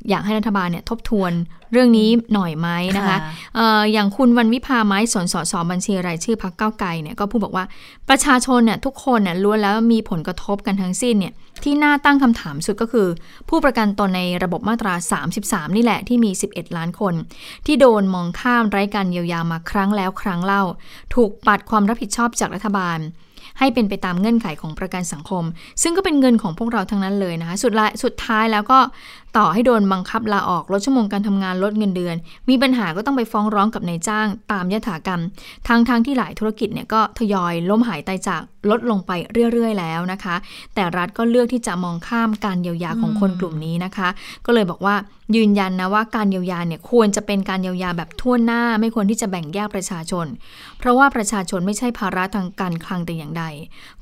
[0.09, 1.33] อยากให้รัฐบาลเนี่ยทบทวน
[1.73, 3.19] เรื่องนี้หน่อยไหมนะคะค่ะ
[3.57, 7.65] เอ่ออย่างคุณวันวิพาไม้สนสสบัญชีรายชื่อพักเก้าวไกลเนี่ยก็พูดบอกว่า
[8.09, 11.35] ประชาชนเนี่ยทุกคนเนี่ยล้วนแล้วมีผลกระทบกันทั้งสิ้นเนี่ย
[11.65, 13.09] ที่น่าตั้งคำถามสุดก็คือ
[13.49, 14.95] ผู้ประกันตนในระบบมาตรา
[15.35, 17.15] 33 นี่แหละที่มี 11 ล้านคน
[17.67, 20.63] ที่โดนมองข้ามไร้การเยียวยามาครั้งแล้วครั้งเล่า
[21.15, 22.99] ถูกปัดความรับผิดชอบจากรัฐบาล
[23.61, 25.45] ให้เป็นไปตามเงื่อนไขของประกันสังคม
[25.83, 28.79] ซึ่งก็เป็นเงินของพวกเราทั้งนั้นเลยนะคะสุดละสุดท้ายแล้วก็
[29.37, 32.17] ต่อให้โดนบังคับลาออกลดชั่วโมงการทำงานลดเงินเดือน
[32.49, 35.23] มีปัญหาก็ต้องไปฟ้องร้องกับนายจ้าง ตามยถากรรม
[35.69, 39.11] ทางทางที่หลายธุรกิจเนี่ยก็ทยอยล้มหายตายจากลดลงไป
[39.53, 40.37] เรื่อย ๆ แล้วนะคะ
[40.75, 44.09] แต่รัฐก็เลือกที่จะมองข้ามการเยียวยาของคนกลุ่มนี้นะคะ
[44.47, 44.95] ก็เลยบอกว่า
[45.37, 50.27] ยืนยันนะว่าการเยียวยาเนี่ยควรจะเป็นการเยียวยาแบบทั่วหน้า ไม่ควรที่จะแบ่งแยกประชาชน
[50.79, 53.45] เพราะว่าประชาชนไม่ใช่ภาระทางการคลังแต่อย่างใด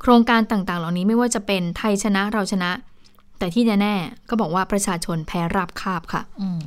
[0.00, 2.70] โครงการต่างๆ เหล่านี้ไม่ว่าจะเป็นไทยชนะเราชนะ
[3.38, 6.62] แต่ที่แน่ๆก็บอกว่าประชาชนแพ้ราบคาบค่ะอืม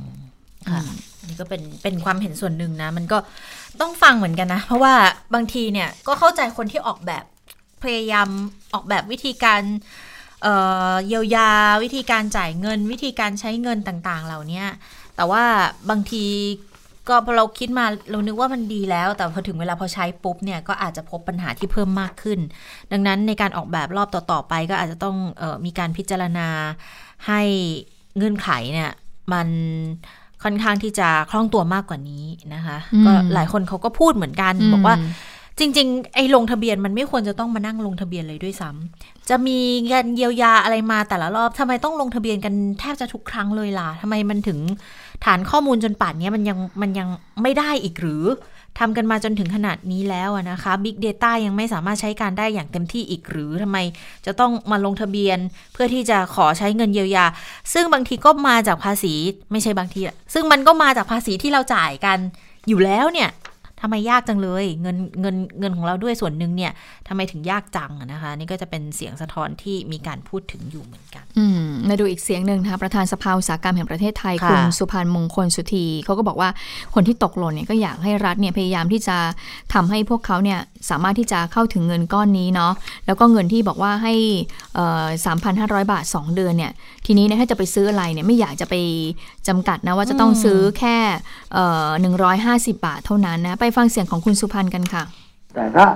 [0.70, 0.82] ค่ะ
[1.28, 3.18] นี่ก็เป็นเป็นความเห็นส่วนหนึ่งนะ มันก็
[3.80, 4.94] ต้องฟังเหมือนกันนะ เพราะว่า
[5.34, 7.24] บางทีเนี่ยก็เข้าใจคนที่ออกแบบ
[7.82, 8.28] พยายาม
[8.74, 9.62] ออกแบบวิธีการ
[10.42, 10.54] เอ่
[10.92, 11.50] อเยียวยา
[11.82, 14.62] วิธีการจ่ายเงิน วิธีการใช้เงินต่างๆ เหล่านี้
[15.16, 15.44] แต่ว่า
[15.90, 16.24] บางที
[17.08, 22.38] ก็พอเราคิดมาเรานึกว่ามันดีแล้ว แต่พอถึงเวลาพอใช้ปุ๊บเนี่ยก็อาจจะพบปัญหาที่เพิ่มมากขึ้น
[22.92, 26.48] ดังนั้นในการออกแบบรอบต่อๆไปก็อาจจะต้องเออมีการพิจารณา
[27.26, 27.40] ให้
[28.16, 28.90] เงื่อนไขเนี่ย
[29.32, 29.48] มัน
[30.42, 32.24] ค่อนข้างที่จะคล่องตัวมากกว่านี้
[32.54, 34.96] นะคะอืมก็หลายคนเขาก็พูดเหมือนกันบอกว่า
[35.58, 44.58] จริง ๆ ไอ้ลงทะเบียนมันไม่ควรจะต้องมานั่งลงทะเบียนเลยด้วยซ้ำจะมีเงินเยียวยาอะไรมาแต่ละรอบทำไมต้องลงทะเบียนกันแทบจะทุกครั้งเลยล่ะทำไมมันถึง
[45.24, 47.08] ฐานข้อมูลจนป่านนี้มันยังมันยัง
[47.42, 48.24] ไม่ได้อีกหรือ
[48.78, 53.78] ทำกันมาจนถึงขนาดนี้แล้วอะนะคะ Big Data ยังไม่สามารถใช้การได้อย่างเต็มที่อีกหรือทำไม
[54.26, 55.38] จะต้องมาลงทะเบียน
[55.72, 57.24] เพื่อที่จะขอใช้เงินเยียวยา
[57.72, 59.14] ซึ่งบางทีก็มาจากภาษี
[59.52, 62.18] ไม่ใช่บางทีอะซึ่งมันก็มาจากภาษีที่เราจ่ายกัน
[62.68, 63.28] อยู่แล้วเนี่ย
[63.82, 66.72] ทำไมยากจังเลย เงินเงินเงินของเราด้วยส่วนหนึ่งเนี่ย
[67.08, 76.50] ทำไมถึงยากจังอะนะคะ นี่ก็จะเป็นเสียงสะท้อนที่มีการพูดถึงอยู่เหมือนกันอืมมาดูอีกเสียงหนึ่งนะคะประธานสภาอุตสาหกรรมแห่งประเทศไทยค่ะคุณสุพันธ์มงคลสุธีเขาก็บอกว่า
[76.94, 79.16] คนที่ตกหล่นเนี่ยก็อยากให้รัฐเนี่ยพยายามที่จะ
[79.74, 80.58] ทำให้พวกเขาเนี่ย
[80.90, 82.72] สามารถที่จะเข้าถึงเงินก้อนนี้เนาะ
[83.06, 84.14] แล้วก็เงินที่บอกว่าให้
[85.26, 86.72] สามพันห้าร้อยบาท 2 เดือนเนี่ย
[87.06, 88.74] ทีนี้เนี่ยถ้าจะไปซื้ออะไรเนี่ยไม่อยากจะไป
[89.48, 90.96] จำกัดนะว่าจะต้องซื้อแค่
[92.00, 95.02] หนึ่งร้อยห้าสิบบาทเท่านั้นนะไปฟังเสียงของคุณสุพันธ์กันค่ะ
[95.54, 95.86] แต่ถ้า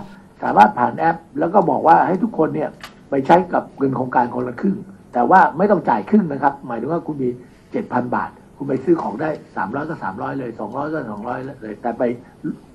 [0.42, 2.70] สามารถผ่านแอป แล้วก็บอกว่าให้ทุกคนเนี่ย
[3.10, 4.76] ไปใช้กับเงินโครงการคนละครึ่ง
[5.12, 7.30] แต่ว่าไม่ต้องจ่ายครึ่งนะครับ หมายถึงว่าคุณมี
[7.72, 12.02] เจ็ดพันบาท คุณไปซื้อของได้สามร้อยก็สามร้อยเลยสองร้อยก็สองร้อยเลย แต่ไป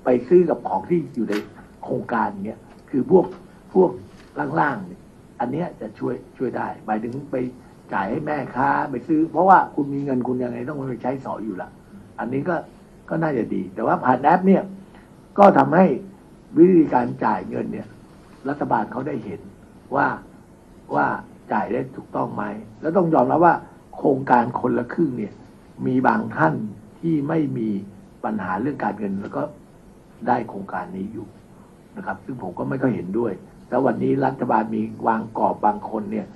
[0.04, 1.34] ไปซื้อกับของที่อยู่ใน
[1.84, 2.58] โครงการเนี่ย
[2.90, 3.24] คือพวก
[3.74, 3.90] พวก
[4.60, 5.00] ล่างๆเนี่ย
[5.40, 7.36] อันเนี้ยจะช่วยช่วยได้ หมายถึงไป
[7.92, 11.70] จ่ายให้แม่ค้าไปซื้อ เพราะว่าคุณมีเงินคุณยังไงต้องไปใช้สอยอยู่ละ
[12.18, 12.56] อันนี้ก็
[13.08, 14.62] ก็น่าจะดี แต่ว่าผ่านแอปเนี่ย
[15.38, 15.86] ก็ทำให้
[16.58, 17.88] วิธีการจ่ายเงินเนี่ย
[18.48, 19.40] รัฐบาลเขาได้เห็น
[19.94, 20.06] ว่า
[20.94, 21.06] ว่า
[21.52, 22.44] จ่ายได้ถูกต้องไหม
[22.80, 23.54] แล้วต้องยอมรับว่า
[23.96, 25.32] โครงการคนละครึ่งเนี่ย
[25.86, 26.54] มีบางท่าน
[27.00, 27.68] ที่ไม่มี
[28.24, 29.42] ปัญหาเรื่องการเงินแล้วก็
[30.28, 31.26] ได้โครงการนี้อยู่
[31.96, 33.32] นะครับ ซึ่งผมก็ไม่ก็เห็นด้วย
[33.68, 36.26] แล้ววันนี้รัฐบาลมีวางกรอบบางคนเนี่ย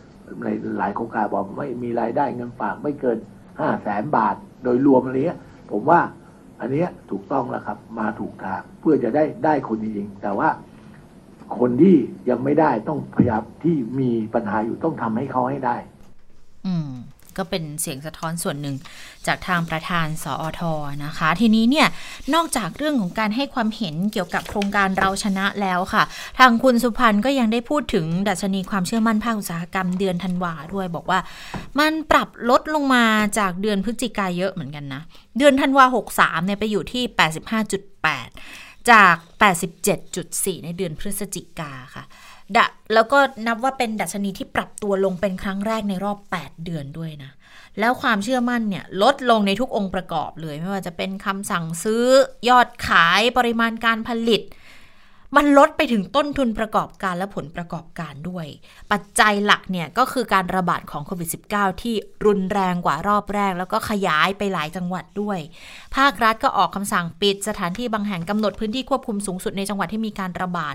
[0.44, 3.18] ในหลายโครงการบอกไม่มีรายได้เงินฝากไม่เกิน
[3.60, 5.40] ห้าแสนบาท โดยรวมอะไรเงี้ย
[5.70, 6.00] ผมว่า
[6.60, 10.48] อันนี้ถูกต้องแล้วครับ มาถูกทางเพื่อจะได้ได้คนจริงๆแต่ว่า
[11.58, 11.96] คนที่
[12.30, 15.76] ยังไม่ได้ต้องพยายามที่มีปัญหาอยู่ต้องทำให้เขาให้ได้
[16.66, 16.90] อืม
[17.38, 18.76] ก็เป็นเสียงสะท้อนส่วนหนึ่ง
[19.26, 20.72] จากทางประธานสอทอ
[21.04, 21.88] นะคะ ทีนี้เนี่ย
[22.34, 26.02] นอกจากเรื่องของการให้ความเห็นเกี่ยวกับโครงการเราชนะแล้วค่ะ
[26.38, 31.20] ทางคุณสุพันธ์ก็ยังได้พูดถึงดัชนีความเชื่อมั่นภาคอุตสาหกรรมเดือนธันวาด้วยบอกว่า
[31.78, 33.04] มันปรับลดลงมา
[33.38, 35.02] จากเดือนพฤศจิกาเยอะเหมือนกันนะ
[35.38, 35.84] เดือนธันวา
[36.16, 37.02] 63เนี่ยไปอยู่ที่
[37.76, 39.16] 85.8 จาก
[39.90, 42.04] 87.4 ในเดือนพฤศจิกาค่ะ
[42.56, 47.30] ดะแล้วก็นับว่าเป็นดัชนีที่ปรับตัวลงเป็นครั้งแรกในรอบ 8 เดือนด้วยนะ
[47.80, 52.04] แล้วความเชื่อมั่นเนี่ยลดลงในทุกองค์ประกอบเลย ไม่ว่าจะเป็นคำสั่งซื้อ
[52.48, 54.42] ยอดขายปริมาณการผลิต
[55.36, 58.46] มันลดไปถึงต้นทุนประกอบการและผลประกอบการด้วย
[58.92, 61.94] ปัจจัยหลักเนี่ยก็คือการระบาดของโควิด -19 ที่
[62.26, 65.38] รุนแรงกว่ารอบแรก แล้วก็ขยายไปหลายจังหวัดด้วย
[65.96, 70.74] ภาครัฐก็ออกคำสั่งปิดสถานที่บางแห่งกำหนดพื้นที่ควบคุมสูงสุดในจังหวัดที่มีการระบาด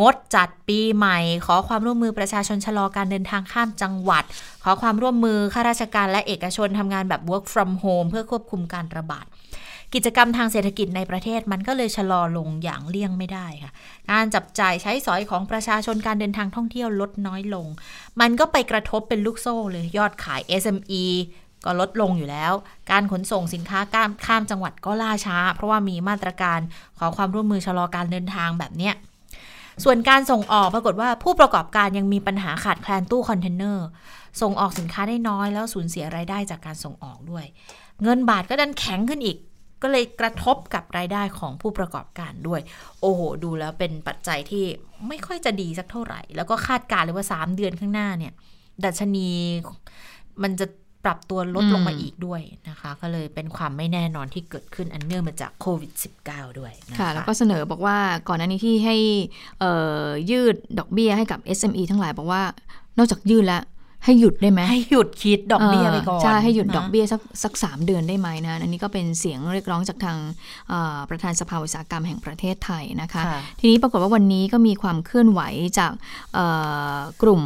[0.00, 4.24] งดจัดปีใหม่ ขอความร่วมมือประชาชนชะลอการเดินทางข้ามจังหวัด
[4.64, 9.26] ขอความร่วมมือข้าราชการและเอกชนทำงานแบบ work from home เพื่อควบคุมการระบาด
[9.94, 13.72] กิจกรรมทางเศรษฐกิจในประเทศมันก็เลยชะลอลงอย่างเลี่ยงไม่ได้ค่ะ
[14.10, 17.66] การจับจ่ายใช้สอยของประชาชนการเดินทางท่องเที่ยวลดน้อยลง
[18.20, 21.04] มันก็ไปกระทบเป็นลูกโซ่เลยยอดขาย SME
[21.64, 22.52] ก็ลดลงอยู่แล้ว
[22.90, 26.60] การขนส่งสินค้าข้ามข้ามจังหวัดก็ล่าช้า เพราะว่ามีมาตรการ
[26.98, 28.94] ขอความร่วมมือชะลอการเดินทางแบบเนี้ย
[29.84, 33.86] ส่วนการส่งออกปรากฏว่าผู้ประกอบการยังมีปัญหาขาดแคลนตู้คอนเทนเนอร์
[34.40, 37.44] ส่งออกสินค้าได้น้อยแล้วสูญเสียรายได้จากการส่งออกด้วย
[38.02, 39.36] เงินบาทก็ดันแข็งขึ้นอีก
[39.82, 42.60] ก็เลยกระทบกับรายได้ของผู้ประกอบการด้วย
[43.00, 44.64] โอ้โห ดูแล้วเป็นปัจจัยที่
[45.08, 48.32] ไม่ค่อยจะดีสักเท่าไหร่ แล้วก็คาดการณ์เลยว่า 3 เดือนข้างหน้าเนี่ย
[48.84, 49.28] ดัชนี
[50.42, 50.66] มันจะ
[51.04, 55.92] ปรับตัวลดลงมาอีกด้วยนะคะ ก็เลยเป็นความไม่แน่นอนที่เกิดขึ้นอันเนื่องมาจากโควิด
[56.26, 57.96] -19 ด้วยนะคะค่ะแล้วก็เสนอบอกว่า
[58.28, 58.96] ก่อนหน้านี้ที่ให้
[60.30, 62.42] ยืดดอกเบี้ยให้กับ SME ทั้งหลายบอกว่า
[62.98, 63.62] นอกจากยืดแล้ว
[64.04, 70.18] ให้หยุดได้ไหมให้หยุดคิดดอกเบี้ยไปก่อนใช่ให้หยุดนะดอกเบี้ยสักสักสามเดือนได้ไหมนะอันนี้ก็เป็นเสียงเรียกร้องจากทาง
[70.68, 75.40] เอ่อประธานสภาอุตสาหกรรมแห่งประเทศไทยนะคะค่ะทีนี้ปรากฏว่าวันนี้ก็มีความเคลื่อนไหว
[75.78, 75.92] จาก
[76.34, 76.46] เอ่
[76.94, 77.42] อกลุ่ม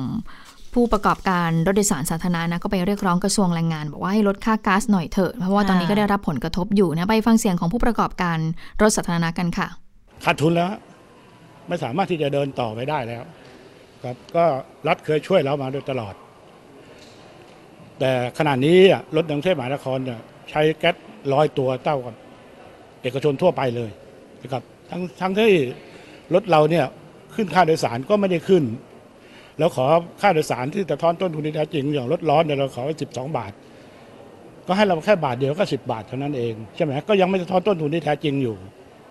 [0.74, 8.38] ผู้ประกอบการรถโดยสารสาธารณะนะก็ไปเรียกร้องกระทรวงแรงงาน บอกว่าให้ลดค่าก๊าซหน่อยเถอะเพราะว่าตอนนี้ก็ได้รับผลกระทบอยู่นะไปฟังเสียงของผู้ประกอบการ
[8.82, 9.66] รถสาธารณะกันค่ะ
[10.24, 10.70] ขาดทุนแล้ว
[11.68, 13.22] ไม่สามารถที่จะเดินต่อไปได้แล้ว
[14.05, 14.44] ครับก็
[14.88, 16.14] รัฐเคยช่วยเรามาโดยตลอด
[18.05, 18.78] แต่ขณะนี้
[19.16, 20.96] รถในกรุงเทพมหานครเนี่ยใช้แก๊ส
[21.32, 22.14] ร้อยตัวเท่ากับ
[23.03, 23.90] เอกชนทั่วไปเลย
[24.42, 25.50] นะครับทั้งทั้งที่
[26.34, 26.84] รถเราเนี่ย
[27.34, 28.64] ขึ้นค่าโดยสารก็ไม่ได้ขึ้น
[29.59, 29.86] แล้วขอ
[30.20, 33.53] ค่าโดยสารที่สะท้อนต้นทุนที่แท้จริงอย่างรถร้อนเนี่ยเราขอสิบสองบาท
[34.66, 38.57] ก็ให้เราแค่บาทเดียวก็สิบบาทเท่านั้นเองใช่ไหมก็ยังไม่สะท้อนต้นทุนที่แท้จริงอยู่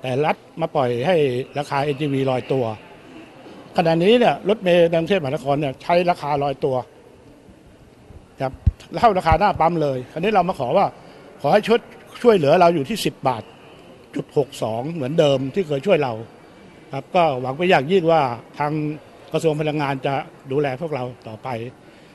[0.02, 1.16] แต่รัฐมาปล่อยให้
[1.58, 2.66] ราคา NGV ลอยตัว
[3.78, 6.76] ขณะนี้เนี่ยรถเมล์ในกรุงเทพมหานครเนี่ยใช้ราคาลอยตัว
[8.42, 8.54] ครับ
[9.00, 10.86] เท่าราคาหน้าปั๊มเลยคราวนี้เรามาขอว่า
[11.42, 11.80] ขอให้ช่วย
[12.22, 13.44] ช่วยเหลือเราอยู่ที่ 10 บาท
[14.16, 16.14] จุดหกสองเหมือนเดิมที่เคยช่วยเรา
[16.94, 18.22] ครับก็หวังไปอย่างยิ่งว่า
[18.60, 18.72] ทาง
[19.34, 20.14] กระทรวงพลังงานจะ
[20.52, 21.48] ดูแลพวกเราต่อไป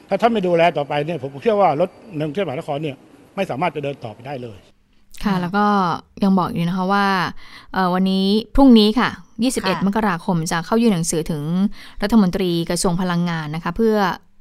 [0.09, 2.97] ถ้าท่านไม่ดูแลต่อไปเนี่ยผมเชื่อว่ารถในกรุงเทพมหานครเนี่ย
[3.37, 4.59] ไม่สามารถจะเดินต่อไปได้เลย
[5.25, 5.67] ค่ะแล้วก็
[6.25, 7.07] ยังบอกอีกนะคะว่า
[7.73, 9.09] เอ่อวันนี้พรุ่งนี้ค่ะ
[9.49, 11.43] 21 มกราคมจะเข้ายื่นหนังสือถึง
[12.03, 13.97] รัฐมนตรีกระทรวงพลังงานนะคะ เพื่อ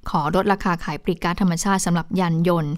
[0.09, 2.73] ขอลดราคาขายปลีกก๊าซธรรมชาติสำหรับยานยนต์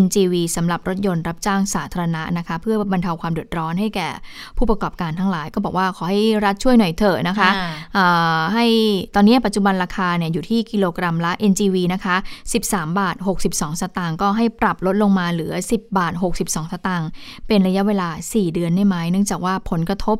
[0.00, 4.08] NGV สำหรับรถยนต์รับจ้างสาธารณะนะคะ เพื่อบรรเทาความเดือดร้อนให้แก่
[4.56, 8.04] ผู้ประกอบการทั้งหลาย ก็บอกว่าขอให้รัฐช่วยหน่อยเถอะนะคะอ่าเอ่
[8.36, 8.66] อให้
[9.14, 12.16] ตอนนี้ปัจจุบันราคาเนี่ยอยู่ที่กิโลกรัมละ NGV นะคะ
[12.56, 13.16] 13 บาท
[13.48, 17.08] 62 สตางค์ก็ให้ปรับลดลงมาเหลือ 10 บาท 62 สตางค์
[17.46, 20.18] เป็นระยะเวลา 4 เดือนได้ไหมเนื่องจากว่าผลกระทบ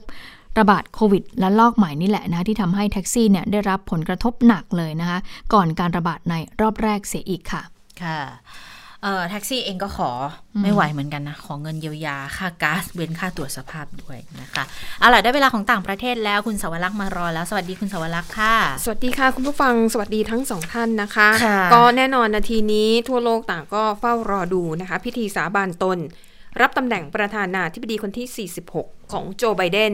[0.59, 5.19] ระบาดโควิดและลอกใหม่นี่แหละนะคะที่ทำให้แท็กซี่เนี่ยได้รับผลกระทบหนักเลยนะคะ
[5.53, 7.63] ก่อนการระบาดในรอบแรกเสียอีกค่ะ
[8.03, 8.21] ค่ะ
[9.03, 10.11] เอ่อแท็กซี่เองก็ขอ
[10.55, 14.63] อมไม่ไหวเหมือนกันนะ ขอเงินเยียวยาค่าก๊าซเว้นค่าตรวจสภาพด้วยนะคะ
[15.01, 18.55] เอาล่ะได้เวลาของต่างประเทศแล้วคุณสวรักษ์มารอแล้ว สวัสดีคุณสวรักษ์ค่ะ
[18.85, 25.99] สวัสดีค่ะ คุณผู้ฟังสวัสดีทั้งสองท่านนะคะค่ะก็แน่นอนนาทีนี้ทั่วโลกต่างก็เฝ้ารอดูนะคะ พิธีสาบานตน
[26.61, 29.93] รับตำแหน่งประธานาธิบดีคนที่ 46 ของโจไบเดน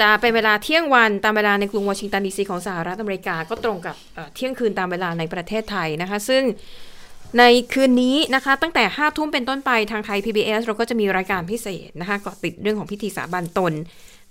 [0.00, 6.42] จะเป็นเวลาเที่ยงวันตามเวลาในกรุงวอชิงตันดีซีของสหรัฐอเมริกาก็ตรงกับเอ่อเที่ยงคืนตามเวลาในประเทศไทยนะคะ ซึ่ง
[7.38, 13.72] ในคืนนี้นะคะ ตั้งแต่5้าทุ่มเป็นต้นไปทางไทย PBS เราก็จะมีรายการพิเศษนะคะเกาะติดเรื่องของพิธีสาบานตน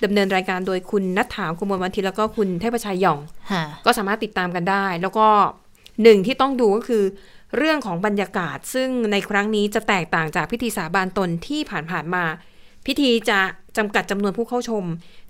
[0.03, 3.19] ดำเนินรายการโดยคุณนัทถามกุมลวันทินแล้วก็คุณเทพชัยหย่อง
[3.51, 5.27] ค่ะก็สามารถติดตามกันได้ แล้วก็
[6.03, 7.03] หนึ่งที่ต้องดูก็คือ
[7.57, 11.61] เรื่องของบรรยากาศ ซึ่งในครั้งนี้จะแตกต่างจากพิธีสาบานตนที่
[11.91, 12.23] ผ่านๆมา
[12.85, 13.39] พิธีจะ
[13.77, 14.83] จำกัดจำนวนผู้เข้าชม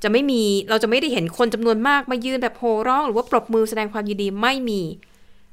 [0.04, 4.82] จะไม่มีเราจะไม่ได้เห็นคนจำนวนมากมายืนแบบโห่ร้อง หรือว่าปรบมือแสดงความยินดีไม่มี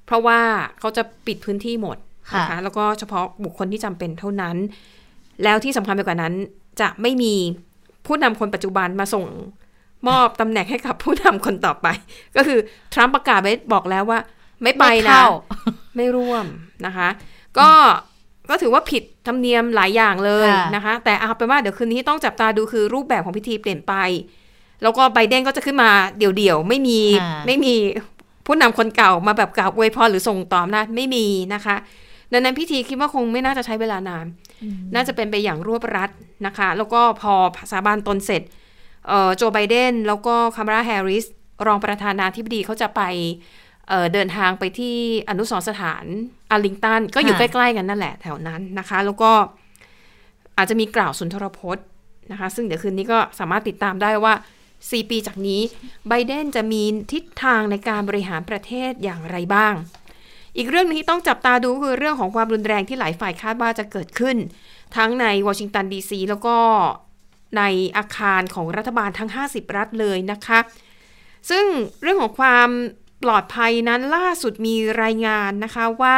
[0.07, 0.39] เพราะว่า
[0.79, 1.97] เขาจะปิดพื้นที่หมด
[2.37, 4.57] นะคะค่ะแล้วก็เฉพาะบุคคลที่จำเป็นเท่านั้น
[5.45, 6.35] แล้วที่สำคัญไปกว่านั้น
[6.81, 7.35] จะไม่มี
[8.07, 9.27] ผู้นำคนปัจจุบันมาส่ง
[10.09, 11.87] มอบตำแหน่งให้กับผู้นำคนต่อไป
[12.37, 12.59] ก็คือ
[12.93, 14.19] ทรัมป์ประกาศไว้บอกแล้วว่า
[14.63, 15.27] ไม่ไปไม่นะเข้า
[15.97, 16.45] ไม่ร่วม
[16.87, 17.09] นะคะ
[17.59, 17.71] ก็
[18.51, 23.93] ก็ถือว่าผิดธรรมเนียมหลายอย่างเลยค่ะนะคะ แต่เอาเป็นว่าเดี๋ยวคืนนี้ต้องจับตาดูคือรูปแบบของพิธีเปลี่ยนไป
[24.83, 27.75] แล้วก็ไบเดนก็จะขึ้นมาเดี่ยวๆไม่มีอ่าไม่มี
[28.47, 31.77] ผู้นำคนเก่ามาแบบกล่าวอวยพรหรือส่งต่ออำนาจไม่มีนะคะ
[32.33, 34.27] ดังนั้นพิธีคิดว่าคงไม่น่าจะใช้เวลานาน
[34.95, 36.11] น่าจะเป็นไปอย่างรวบรัด
[36.47, 37.35] นะคะ แล้วก็พอ
[37.71, 38.43] สาบานตนเสร็จ
[39.09, 41.25] เอ่อโจไบเดนแล้วก็คามาราแฮร์ริส
[41.67, 43.03] รองประธานาธิบดีเขาจะไป
[43.91, 44.97] เอ่อเดินทางไปที่
[45.31, 46.05] อนุสรณ์สถาน
[46.51, 49.33] อาร์ลิงตัน ก็อยู่ใกค่ะล้ๆกันนั่นแหละแถวนั้นนะคะ แล้วก็
[50.57, 51.85] อาจจะมีกล่าวสุนทรพจน์
[52.33, 54.35] นะคะ ซึ่งเดี๋ยวคืนนี้ก็สามารถติดตามได้ว่า
[54.73, 55.61] 4 ปีจากนี้
[56.09, 56.83] ไบเดนจะมี
[57.13, 59.75] ทิศทางในการบริหารประเทศอย่างไรบ้าง
[60.57, 64.37] อีกเรื่องหนึงที่ต้องจับตาดูก็คือเรื่องของความรุนแรงที่หลายฝ่ายคาดว่าจะเกิดขึ้น
[64.97, 66.57] ทั้งในวอชิงตันดีซีแล้วก็
[67.59, 67.63] ใน
[67.97, 70.59] อาคารของรัฐบาลทั้ง 50 รัฐเลยนะคะ
[71.51, 71.65] ซึ่ง
[72.03, 72.69] เรื่องของความ
[73.23, 76.17] ปลอดภัยนั้นล่าสุดมีรายงานนะคะว่า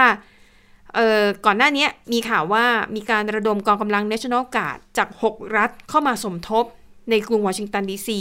[1.47, 6.65] ก่อนหน้านี้มีข่าวว่ามีการระดมกองกำลัง National Guard จาก 6 รัฐเข้ามาสมทบ
[7.11, 8.21] ในกรุงวอชิงตันดีซี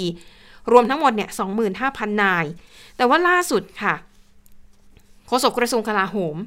[0.72, 1.30] รวมทั้งหมดเนี่ย
[1.76, 2.46] 25,000 นาย
[2.98, 3.96] แต่ว่าล่าสุดค่ะ
[5.28, 6.38] โฆษกกระทรวงกลาโหม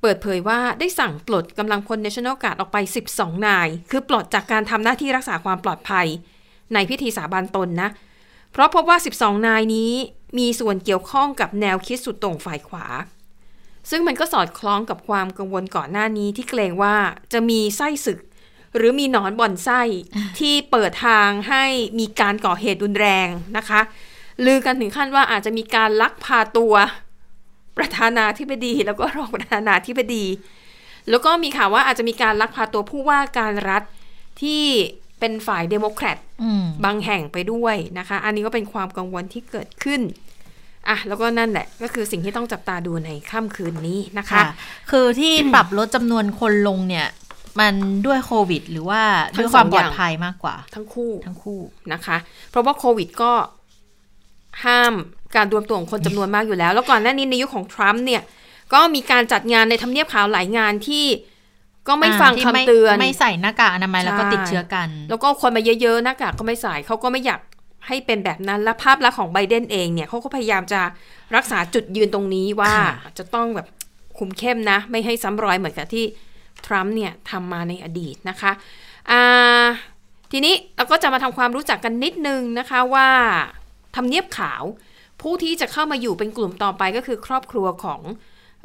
[0.00, 2.76] เปิดเผยว่าได้สั่งปลดกำลังพล National Guard ออกไป
[3.12, 6.06] 12 นาย คือปลดจากการทำหน้าที่รักษาความปลอดภัย
[6.74, 7.90] ในพิธีสาบานตนนะ
[8.52, 9.92] เพราะพบว่า 12 นายนี้
[10.38, 12.86] มีส่วนเกี่ยวข้องกับแนวคิดสุดโต่งฝ่ายขวา
[13.90, 16.94] ซึ่งมันก็สอดคล้องกับความกังวลก่อนหน้านี้ที่เกรงว่า
[17.32, 18.18] จะมีไส้ศึก
[18.76, 19.80] หรือมีหนอนบ่อนไส้
[20.38, 21.64] ที่เปิดทางให้
[21.98, 23.80] มีการก่อเหตุรุนแรงนะคะ
[24.46, 26.74] ลือกันถึงขั้นว่าอาจจะมีการลักพาตัว
[27.76, 30.24] ประธานาธิบดีแล้วก็รองประธานาธิบดี
[31.10, 33.82] แล้วก็มีข่าวว่าอาจจะมีการลักพาตัวผู้ว่าการรัฐ
[34.42, 34.64] ที่
[35.20, 40.00] เป็นฝ่ายเดโมแครตอืมบางแห่งไปด้วยนะคะ อันนี้ก็เป็นความกังวลที่เกิดขึ้น
[40.88, 44.44] อะแล้วก็นั่นแหละก็คือสิ่งที่ต้องจับตาดูในค่ำคืนนี้นะคะค่ะ
[44.90, 47.06] คือที่ปรับลดจำนวนคนลงเนี่ย
[47.60, 47.74] มัน
[48.06, 49.02] ด้วยโควิด หรือว่า
[49.36, 51.60] ทั้งด้วยความสองปลออย่างดภัยมากกว่า ทั้งคู่ทั้งคู่
[51.92, 52.16] นะคะ
[52.50, 53.32] เพราะว่าโควิดก็
[54.64, 54.94] ห้าม
[55.36, 58.22] การรวมตัวของคนจำนวนมากอยู่แล้ว แล้วก่อนหน้านี้ในยุคของทรัมป์เนี่ย
[58.74, 61.06] ก็มีการจัดงานในทำเนียบขาวหลายงานที่
[61.88, 67.40] ก็ไม่ฟังที่คำเตือน ไม่ใส่หน้ากากอนามัยแล้วก็ใช่ติดเชื้อกัน แล้วก็คนมาเยอะๆหน้ากากก็ไม่ใส่เขาก็ไม่อยาก
[67.86, 70.80] ให้เป็นแบบนั้นและภาพลักษณ์ของไบเดนเองเนี่ยเขาก็พยายามจะ
[71.36, 73.66] รักษาจุดยืนตรงนี้ว่าค่ะจะต้องแบบ
[74.18, 76.04] คุมเข้มนะ ไม่ให้ซ้ำรอยเหมือนกับที่
[76.66, 78.52] ทรัมป์เนี่ยทำมาในอดีตนะคะ
[79.10, 79.64] อ่า
[80.32, 83.08] ททีนี้เราก็จะมาทำความรู้จักกันนิดนึงนะคะว่า
[83.96, 84.62] ทำเนียบขาว
[85.22, 88.00] ผู้ที่จะเข้ามาอยู่เป็นกลุ่มต่อไปก็คือครอบครัวของ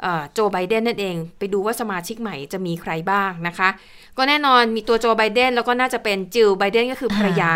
[0.02, 3.68] เอ่อโจไบเดนนั่นเอง ไปดูว่าสมาชิกใหม่จะมีใครบ้างนะคะ
[4.16, 7.52] ก็แน่นอนมีตัวโจไบเดนแล้วก็น่าจะเป็นจิลไบเดนก็คือภรรยา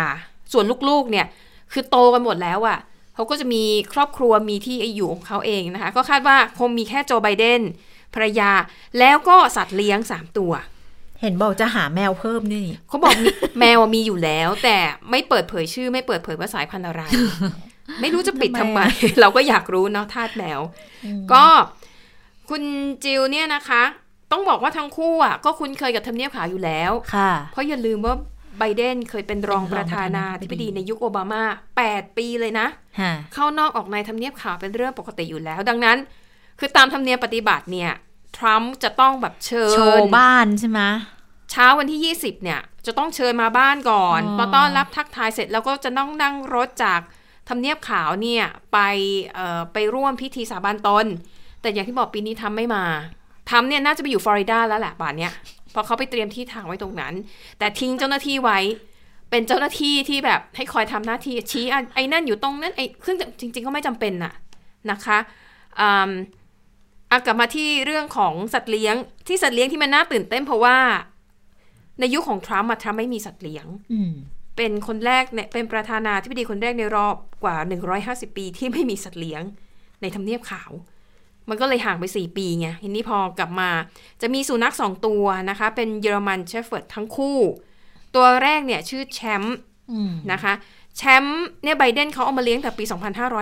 [0.53, 1.25] ส่วนลูกๆเนี่ย
[1.71, 2.79] คือโตกันหมดแล้วอะ่ะ
[3.15, 3.63] เขาก็จะมี
[3.93, 7.61] ครอบครัวมีที่อยู่ของเขาเองนะคะ ก็คาดว่าคงมีแค่โจไบเดน
[8.13, 8.51] ภรรยา
[8.99, 10.51] แล้วก็สัตว์เลี้ยง3ตัว
[11.21, 14.77] เห็นบอกจะหาแมวเพิ่มด้วยนี่เขาบอกมีแมวมีอยู่แล้ว แต่
[15.09, 17.01] ไม่เปิดเผยชื่อ ไม่เปิดเผยว่าสายพันธุ์อะไร
[18.01, 18.79] ไม่รู้จะปิดทำไม
[19.19, 20.59] เราก็อยากรู้เนาะทาสแมว
[21.33, 21.45] ก็
[22.49, 22.63] คุณ
[23.03, 23.83] จิลเนี่ยนะคะ
[24.31, 28.13] ต้องบอกว่าทั้งคู่อะก็คุ้นเคยกับทำเนียบขาวอยู่แล้วค่ะ เพราะอย่าลืมว่า
[28.59, 31.43] ไบเดนเคยเป็นรองประธานาธิบดีในยุคโอบามา
[31.81, 32.67] 8 ปีเลยนะ
[33.01, 35.97] ฮะเข้านอกออกในทำเนียบขาวเป็นเรื่องปกติอยู่แล้ว ดังนั้น
[36.59, 37.91] คือตามธรรมเนียมปฏิบัติเนี่ย
[38.37, 40.81] ทรัมป์จะต้องแบบเชิญโชว์บ้านใช่ไหม
[41.51, 46.99] เช้าวันที่ 20 เนี่ย จะต้องเชิญมาบ้านก่อนอ๋อพอต้อนรับทักทายเสร็จแล้วก็จะต้องนั่งรถจาก
[47.49, 48.79] ทำเนียบขาวเนี่ยไป
[49.33, 51.05] เอ่อไปร่วมพิธีสาบานตน
[51.61, 52.83] แต่อย่างที่บอกปีนี้ทำไม่มา
[53.51, 55.33] ทำเนี่ยน่าจะไปอยู่ฟลอริดาแล้วแหละป่านเนี้ย
[55.75, 57.13] เพราะเขาไปเตรียมที่ทางไว้ตรงนั้น
[57.59, 58.59] แต่ทิ้งเจ้าหน้าที่ไว้
[59.29, 64.33] เป็นเจ้าหน้าที่ที่แบบให้คอยทำหน้าที่ชี้อะไอ้นั่นอยู่ตรงนั้นไอ้ซึ่งจริง ๆ ก็ไม่จำเป็นน่ะ
[64.91, 65.17] นะคะ
[65.79, 66.11] อืม
[67.11, 68.95] อะกลับมาที่เรื่องของสัตว์เลี้ยง
[69.27, 70.77] ที่สัตว์เลี้ยงที่มันน่าตื่นเต้นเพราะว่า
[71.99, 74.13] ในยุคของทรัมป์อะทรัมป์ไม่มีสัตว์เลี้ยงอืม
[74.57, 77.55] เป็นคนแรกเนี่ยเป็นประธานาธิบดีคนแรกในรอบกว่า
[77.97, 79.41] 150 ปีที่ไม่มีสัตว์เลี้ยง
[80.01, 80.71] ในทำเนียบขาว
[81.49, 83.69] มันก็เลยห่างไป 4 ปีไงทีนี้พอกลับมา
[84.21, 87.37] จะมีสุนัขสองตัวนะคะ เป็นเยอรมันเชฟเฟิร์ดทั้งคู่
[88.15, 89.57] ตัวแรกเนี่ยชื่อแชมป์
[89.91, 90.53] อืมนะคะ
[90.97, 92.83] แชมป์เนี่ยไบเดนเขาเอามาเลี้ยงแต่ปี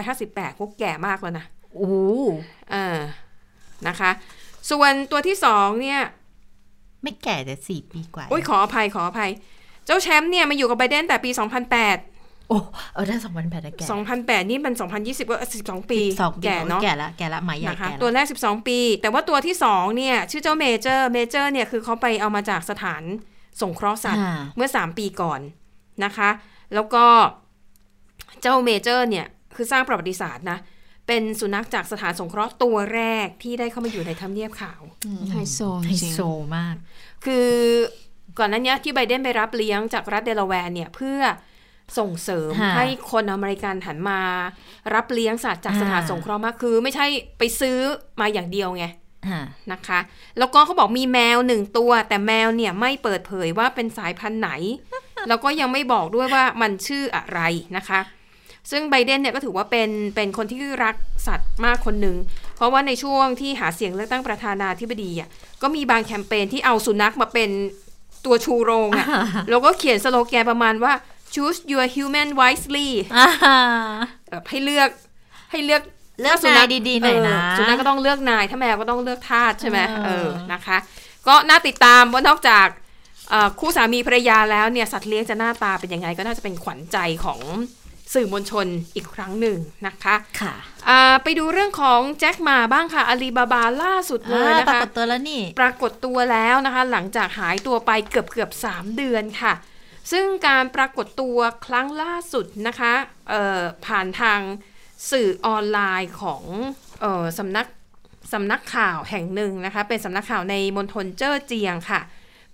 [0.02, 1.96] 2558ก็แก่มากแล้วนะโอ้โห
[2.72, 3.00] เออ
[3.88, 4.12] นะคะ
[4.72, 6.02] ส่วนตัวที่สองเนี่ย
[7.04, 9.32] ไม่แก่แต่สี่ปีกว่าโอ้ยขออภัยขออภัย
[9.86, 12.60] เจ้าแชมป์เนี่ยมาอยู่กับไบเดนแต่ปี 2008โอ้
[12.94, 13.86] เออถ้าสองพันแปดแก่
[14.46, 23.04] 2008นี่มัน2020ก็12ปีสองปีแก่เนาะแก่ละแก่ละหมาใหญ่นะคะแก่ละตัวแรก12ปี แต่ว่าตัวที่2เนี่ยชื่อเจ้าเมเจอร์เมเจอร์เนี่ยคือเขาไปเอามาจากสถาน
[23.62, 25.40] สงเคราะห์สัตว์อ่าเมื่อ3ปีก่อน
[26.06, 26.30] นะคะ
[26.74, 27.06] แล้วก็
[28.42, 29.26] เจ้าเมเจอร์เนี่ย
[29.56, 30.60] คือสร้างประวัติศาสตร์นะ
[31.08, 34.82] เป็นสุนัขจากสถานสงเคราะห์ตัวแรกที่ได้เข้ามาอยู่ในทำเนียบขาว
[35.32, 36.22] ไฮโซไฮจริงโซ
[36.56, 36.76] มาก
[37.26, 37.50] คือ
[38.40, 41.20] ก่อนหน้านั้นเนี้ยที่ไบเดนไปรับเลี้ยงจากรัฐเดลาแวร์เนี่ยเพื่อ
[41.98, 44.20] ส่งเสริมค่ะให้คนอเมริกันหันมา
[44.94, 47.06] รับเลี้ยงสัตว์จากอ่าสถานสงเคราะห์มากคือ ไม่ใช่
[47.38, 47.78] ไปซื้อ
[48.22, 48.86] มาอย่างเดียวไง
[49.32, 50.00] ฮะนะคะ
[50.40, 54.52] แล้วก็เขาบอกมีแมวหนึ่งตัว แต่แมวเนี่ยไม่เปิดเผยว่าเป็นสายพันธุ์ไหน
[55.28, 57.40] แล้วก็ยังไม่บอกด้วยว่ามันชื่ออะไร
[57.78, 58.00] นะคะ
[58.72, 60.96] ซึ่งไบเดนเนี่ยก็ถือว่าเป็นเป็นคนที่รัก
[61.28, 62.18] สัตว์มากคนหนึ่ง
[62.56, 65.30] เพราะว่าในช่วงที่หาเสียงเลือกตั้งประธานาธิบดีอะ
[65.62, 67.50] ก็มีบางแคมเปญที่เอาสุนัขมาเป็น
[68.26, 69.08] ตัวชูโรงอะ
[69.50, 70.94] แล้วก็เขียนสโลแกนประมาณว่า
[71.36, 73.28] choose your human wisely อ่า
[74.30, 74.90] แบบให้เลือก
[75.52, 75.82] ให้เลือก
[76.22, 80.78] เลือกถ้สุนัขนายดีๆหน่อยนะเสุนัขก็ต้องเลือกนายถ้าแมวก็ต้องเลือกทาสใช่ไหมเออเออนะคะ
[81.28, 82.68] ก็น่าติดตามว่านอกจาก
[83.30, 87.42] เอ่อคู่สามีภรรยาแล้วเนี่ยสัตว์เลี้ยงจะหน้าตาเป็นยังไง ก็น่าจะเป็นขวัญใจของ
[88.14, 89.58] สื่อมวลชนอีกครั้งหนึ่ง
[89.88, 90.54] นะคะค่ะ
[90.90, 99.54] อ่าไปดูเรื่องของแจ็คหมาบ้างค่ะอาลีบาบาล่าสุดเลยอ่านะปราคะกฏตัวแล้วนี่ ปรากฏตัวแล้วนะคะ หลังจากหายตัวไปเกือบเกือบสามเดือนค่ะ
[100.12, 102.94] ซึ่งการปรากฏตัวครั้งล่าสุดนะคะ
[103.86, 104.40] ผ่านทาง
[105.12, 106.44] สื่อออนไลน์ของ
[107.04, 107.68] ออสำนัก
[108.34, 112.02] สำนักข่าวแห่งหนึ่งนะคะ เป็นสำนักข่าวในมณฑลเจ้อเจียงค่ะ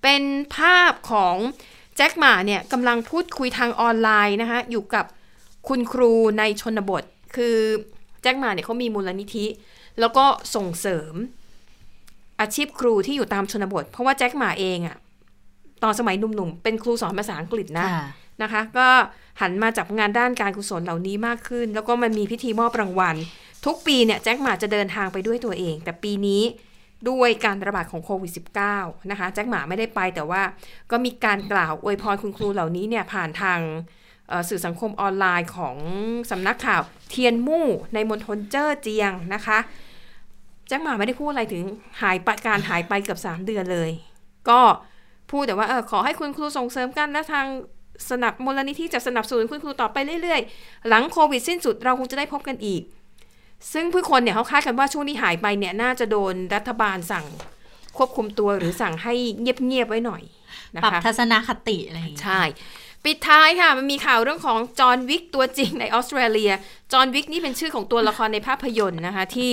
[0.04, 0.24] เป็น
[0.58, 1.36] ภาพของ
[1.96, 5.06] แจ็คหมาเนี่ยกำลังพูดคุยทางออนไลน์นะคะ อยู่กับ
[5.68, 7.04] คุณครูในชนบท
[7.36, 7.58] คือ
[8.22, 9.46] แจ็คหมาเนี่ยเขามีมูลนิธิ
[10.00, 10.26] แล้วก็
[10.56, 11.14] ส่งเสริม
[12.40, 14.98] อาชีพครูที่อยู่ตามชนบท เพราะว่าแจ็คหมาเองอะ
[15.84, 18.06] ตอนสมัยหนุ่มๆ เป็นครูสอนภาษาอังกฤษนะค่ะ
[18.42, 18.88] นะคะ ก็
[19.42, 23.16] หันมาจับงานด้านการกุศลเหล่านี้มากขึ้น แล้วก็มันมีพิธีมอบรางวัล
[23.66, 26.44] ทุกปีเนี่ยแจ็คหมาจะเดินทางไปด้วยตัวเอง แต่ปีนี้
[27.10, 28.32] ด้วยการระบาดของโควิด
[28.72, 30.42] -19 นะคะแจ็คหมาไม่ได้ไปแต่ว่า
[30.92, 33.60] ก็มีการกล่าวอวยพรคุณครูเหล่านี้เนี่ยผ่านทาง
[34.28, 35.76] เอ่อสื่อสังคมออนไลน์ของ
[36.32, 39.58] สำนักข่าวเทียนมู่ในมณฑลเจ้อเจียงนะคะ
[40.68, 41.64] แจ็คหมาไม่ได้พูดอะไรถึง
[42.02, 43.92] หายไปการหายไปเกือบ3 เดือนเลย
[44.50, 44.62] ก็
[45.32, 47.46] พูดแต่ว่าเออขอให้คุณครูส่งเสริมกันและทาง
[48.10, 52.82] สนับมูลนิธิจะสนับสนุนคุณครูต่อไปเรื่อยๆ หลังโควิดสิ้นสุดเราคงจะได้พบกันอีก
[53.74, 57.26] ซึ่งผู้คนเนี่ยเขาคาดกันว่าช่วงที่หายไปเนี่ยน่าจะโดนรัฐบาลสั่ง
[57.98, 60.22] ควบคุมตัวหรือสั่งให้เงียบๆไว้หน่อย
[60.74, 62.42] นะปรับคะทัศนคติอะไรอย่างเงี้ยใช่
[63.06, 66.52] ปิดท้ายค่ะมันมีข่าวเรื่องของจอห์นวิกตัวจริงในออสเตรเลีย
[66.94, 69.52] จอห์นวิกนี่เป็นชื่อของตัวละครในภาพยนตร์นะคะ ที่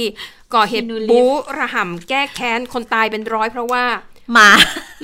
[0.55, 3.85] ก่อเหตุ Keanu Reeves บู๊ระห่ำแก้แค้นคนตายเป็นร้อยเพราะว่า
[4.33, 4.49] หมา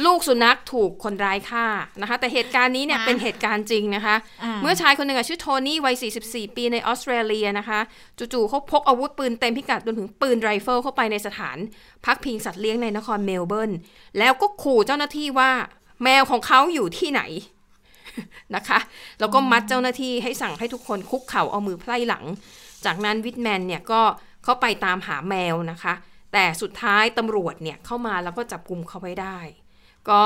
[0.04, 1.66] ลูกสุนัขถูกคนร้ายฆ่า
[2.00, 5.94] นะคะ แต่เหตุการณ์นี้เนี่ยหมาเป็นเหตุการณ์จริงนะคะอ่าเมื่อชายคนหนึ่งอะชื่อโทนี่วัย
[6.24, 7.80] 44 ปีในออสเตรเลียนะคะ
[8.18, 11.56] จู่ๆเขาพกอาวุธปืนเต็มพิกัดรวมถึงปืนไรเฟิลเข้าไปในสถาน
[12.04, 13.72] พักพิงสัตว์เลี้ยงในนครเมลเบิร์น
[14.18, 15.50] แล้วก็ขู่เจ้าหน้าที่ว่า
[16.04, 17.22] แมวของเขาอยู่ที่ไหน
[18.56, 18.78] นะคะ
[19.20, 22.24] แล้วก็มัดเจ้าหน้าที่ให้สั่งให้ทุกคนคุกเข่าเอามือไพล่หลัง
[22.84, 24.00] จากนั้นวิทแมนเนี่ยก็
[24.44, 25.94] เข้าไปตามหาแมวนะคะ
[26.32, 29.38] แต่สุดท้ายตำรวจเนี่ยเข้ามาแล้วก็จับกลุ่มเขาไว้ได้
[30.10, 30.22] ก็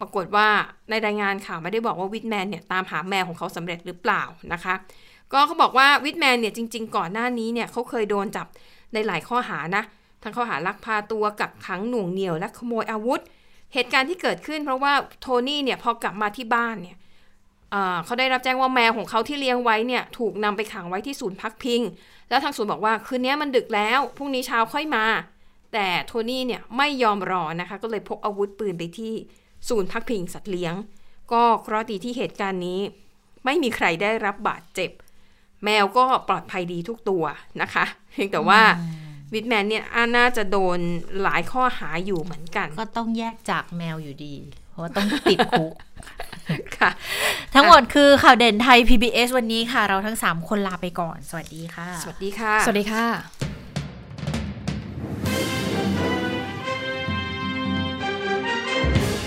[0.00, 0.48] ปรากฏว่า
[0.90, 4.74] ในรายงานข่าวไม่ได้บอกว่าวิทแมนเนี่ยตามหาแมวของเขาสำเร็จหรือเปล่านะคะ
[5.32, 8.46] ก็เขาบอกว่าวิทแมนเนี่ยจริง ๆ ก่อนหน้านี้เนี่ยเขาเคยโดนจับ
[8.94, 9.82] ในหลายข้อหานะ
[10.22, 13.20] ทั้งข้อหาลักพาตัวกักขังหน่วงเหนี่ยวและขโมยอาวุธ
[13.74, 16.96] เหตุการณ์ที่เกิดขึ้นเพราะว่าโทนี่เนี่ยพอกลับมาที่บ้านเนี่ย
[17.70, 21.80] เอ่อเขาได้รับแจ้งว่าแมวของเขาที่เลี้ยงไว้เนี่ยถูกนำไปขังไว้ที่ศูนย์พักพิง
[22.28, 25.04] แล้วทางศูนย์บอกว่าคืนนี้มันดึกแล้วพรุ่งนี้เช้าค่อยมา
[25.72, 29.12] แต่โทนี่เนี่ยไม่ยอมรอนะคะ ก็เลยพกอาวุธปืนไปที่
[29.68, 30.74] ศูนย์พักพิงสัตว์เลี้ยง
[31.32, 32.80] ก็เคราะห์ดีที่เหตุการณ์นี้
[33.44, 34.90] ไม่มีใครได้รับบาดเจ็บ
[35.64, 37.24] แมวก็ปลอดภัยดีทุกตัว
[37.60, 38.60] นะคะ เพียงแต่ว่า
[39.32, 40.78] วิทแมนเนี่ยอ่าน่าจะโดน
[41.22, 44.34] หลายข้อหาอยู่เหมือนกัน ก็ต้องแยกจากแมวอยู่ดี
[44.70, 45.72] เพราะว่าต้องติดคุก
[46.78, 46.90] ค่ะ
[47.54, 53.06] ทั้งหมดคือข่าวเด่นไทย PBS วันนี้ค่ะ เราทั้ง 3 คนลาไปก่อน สวัสดีค่ะ สวัสดีค่ะ สวัสดีค่ะ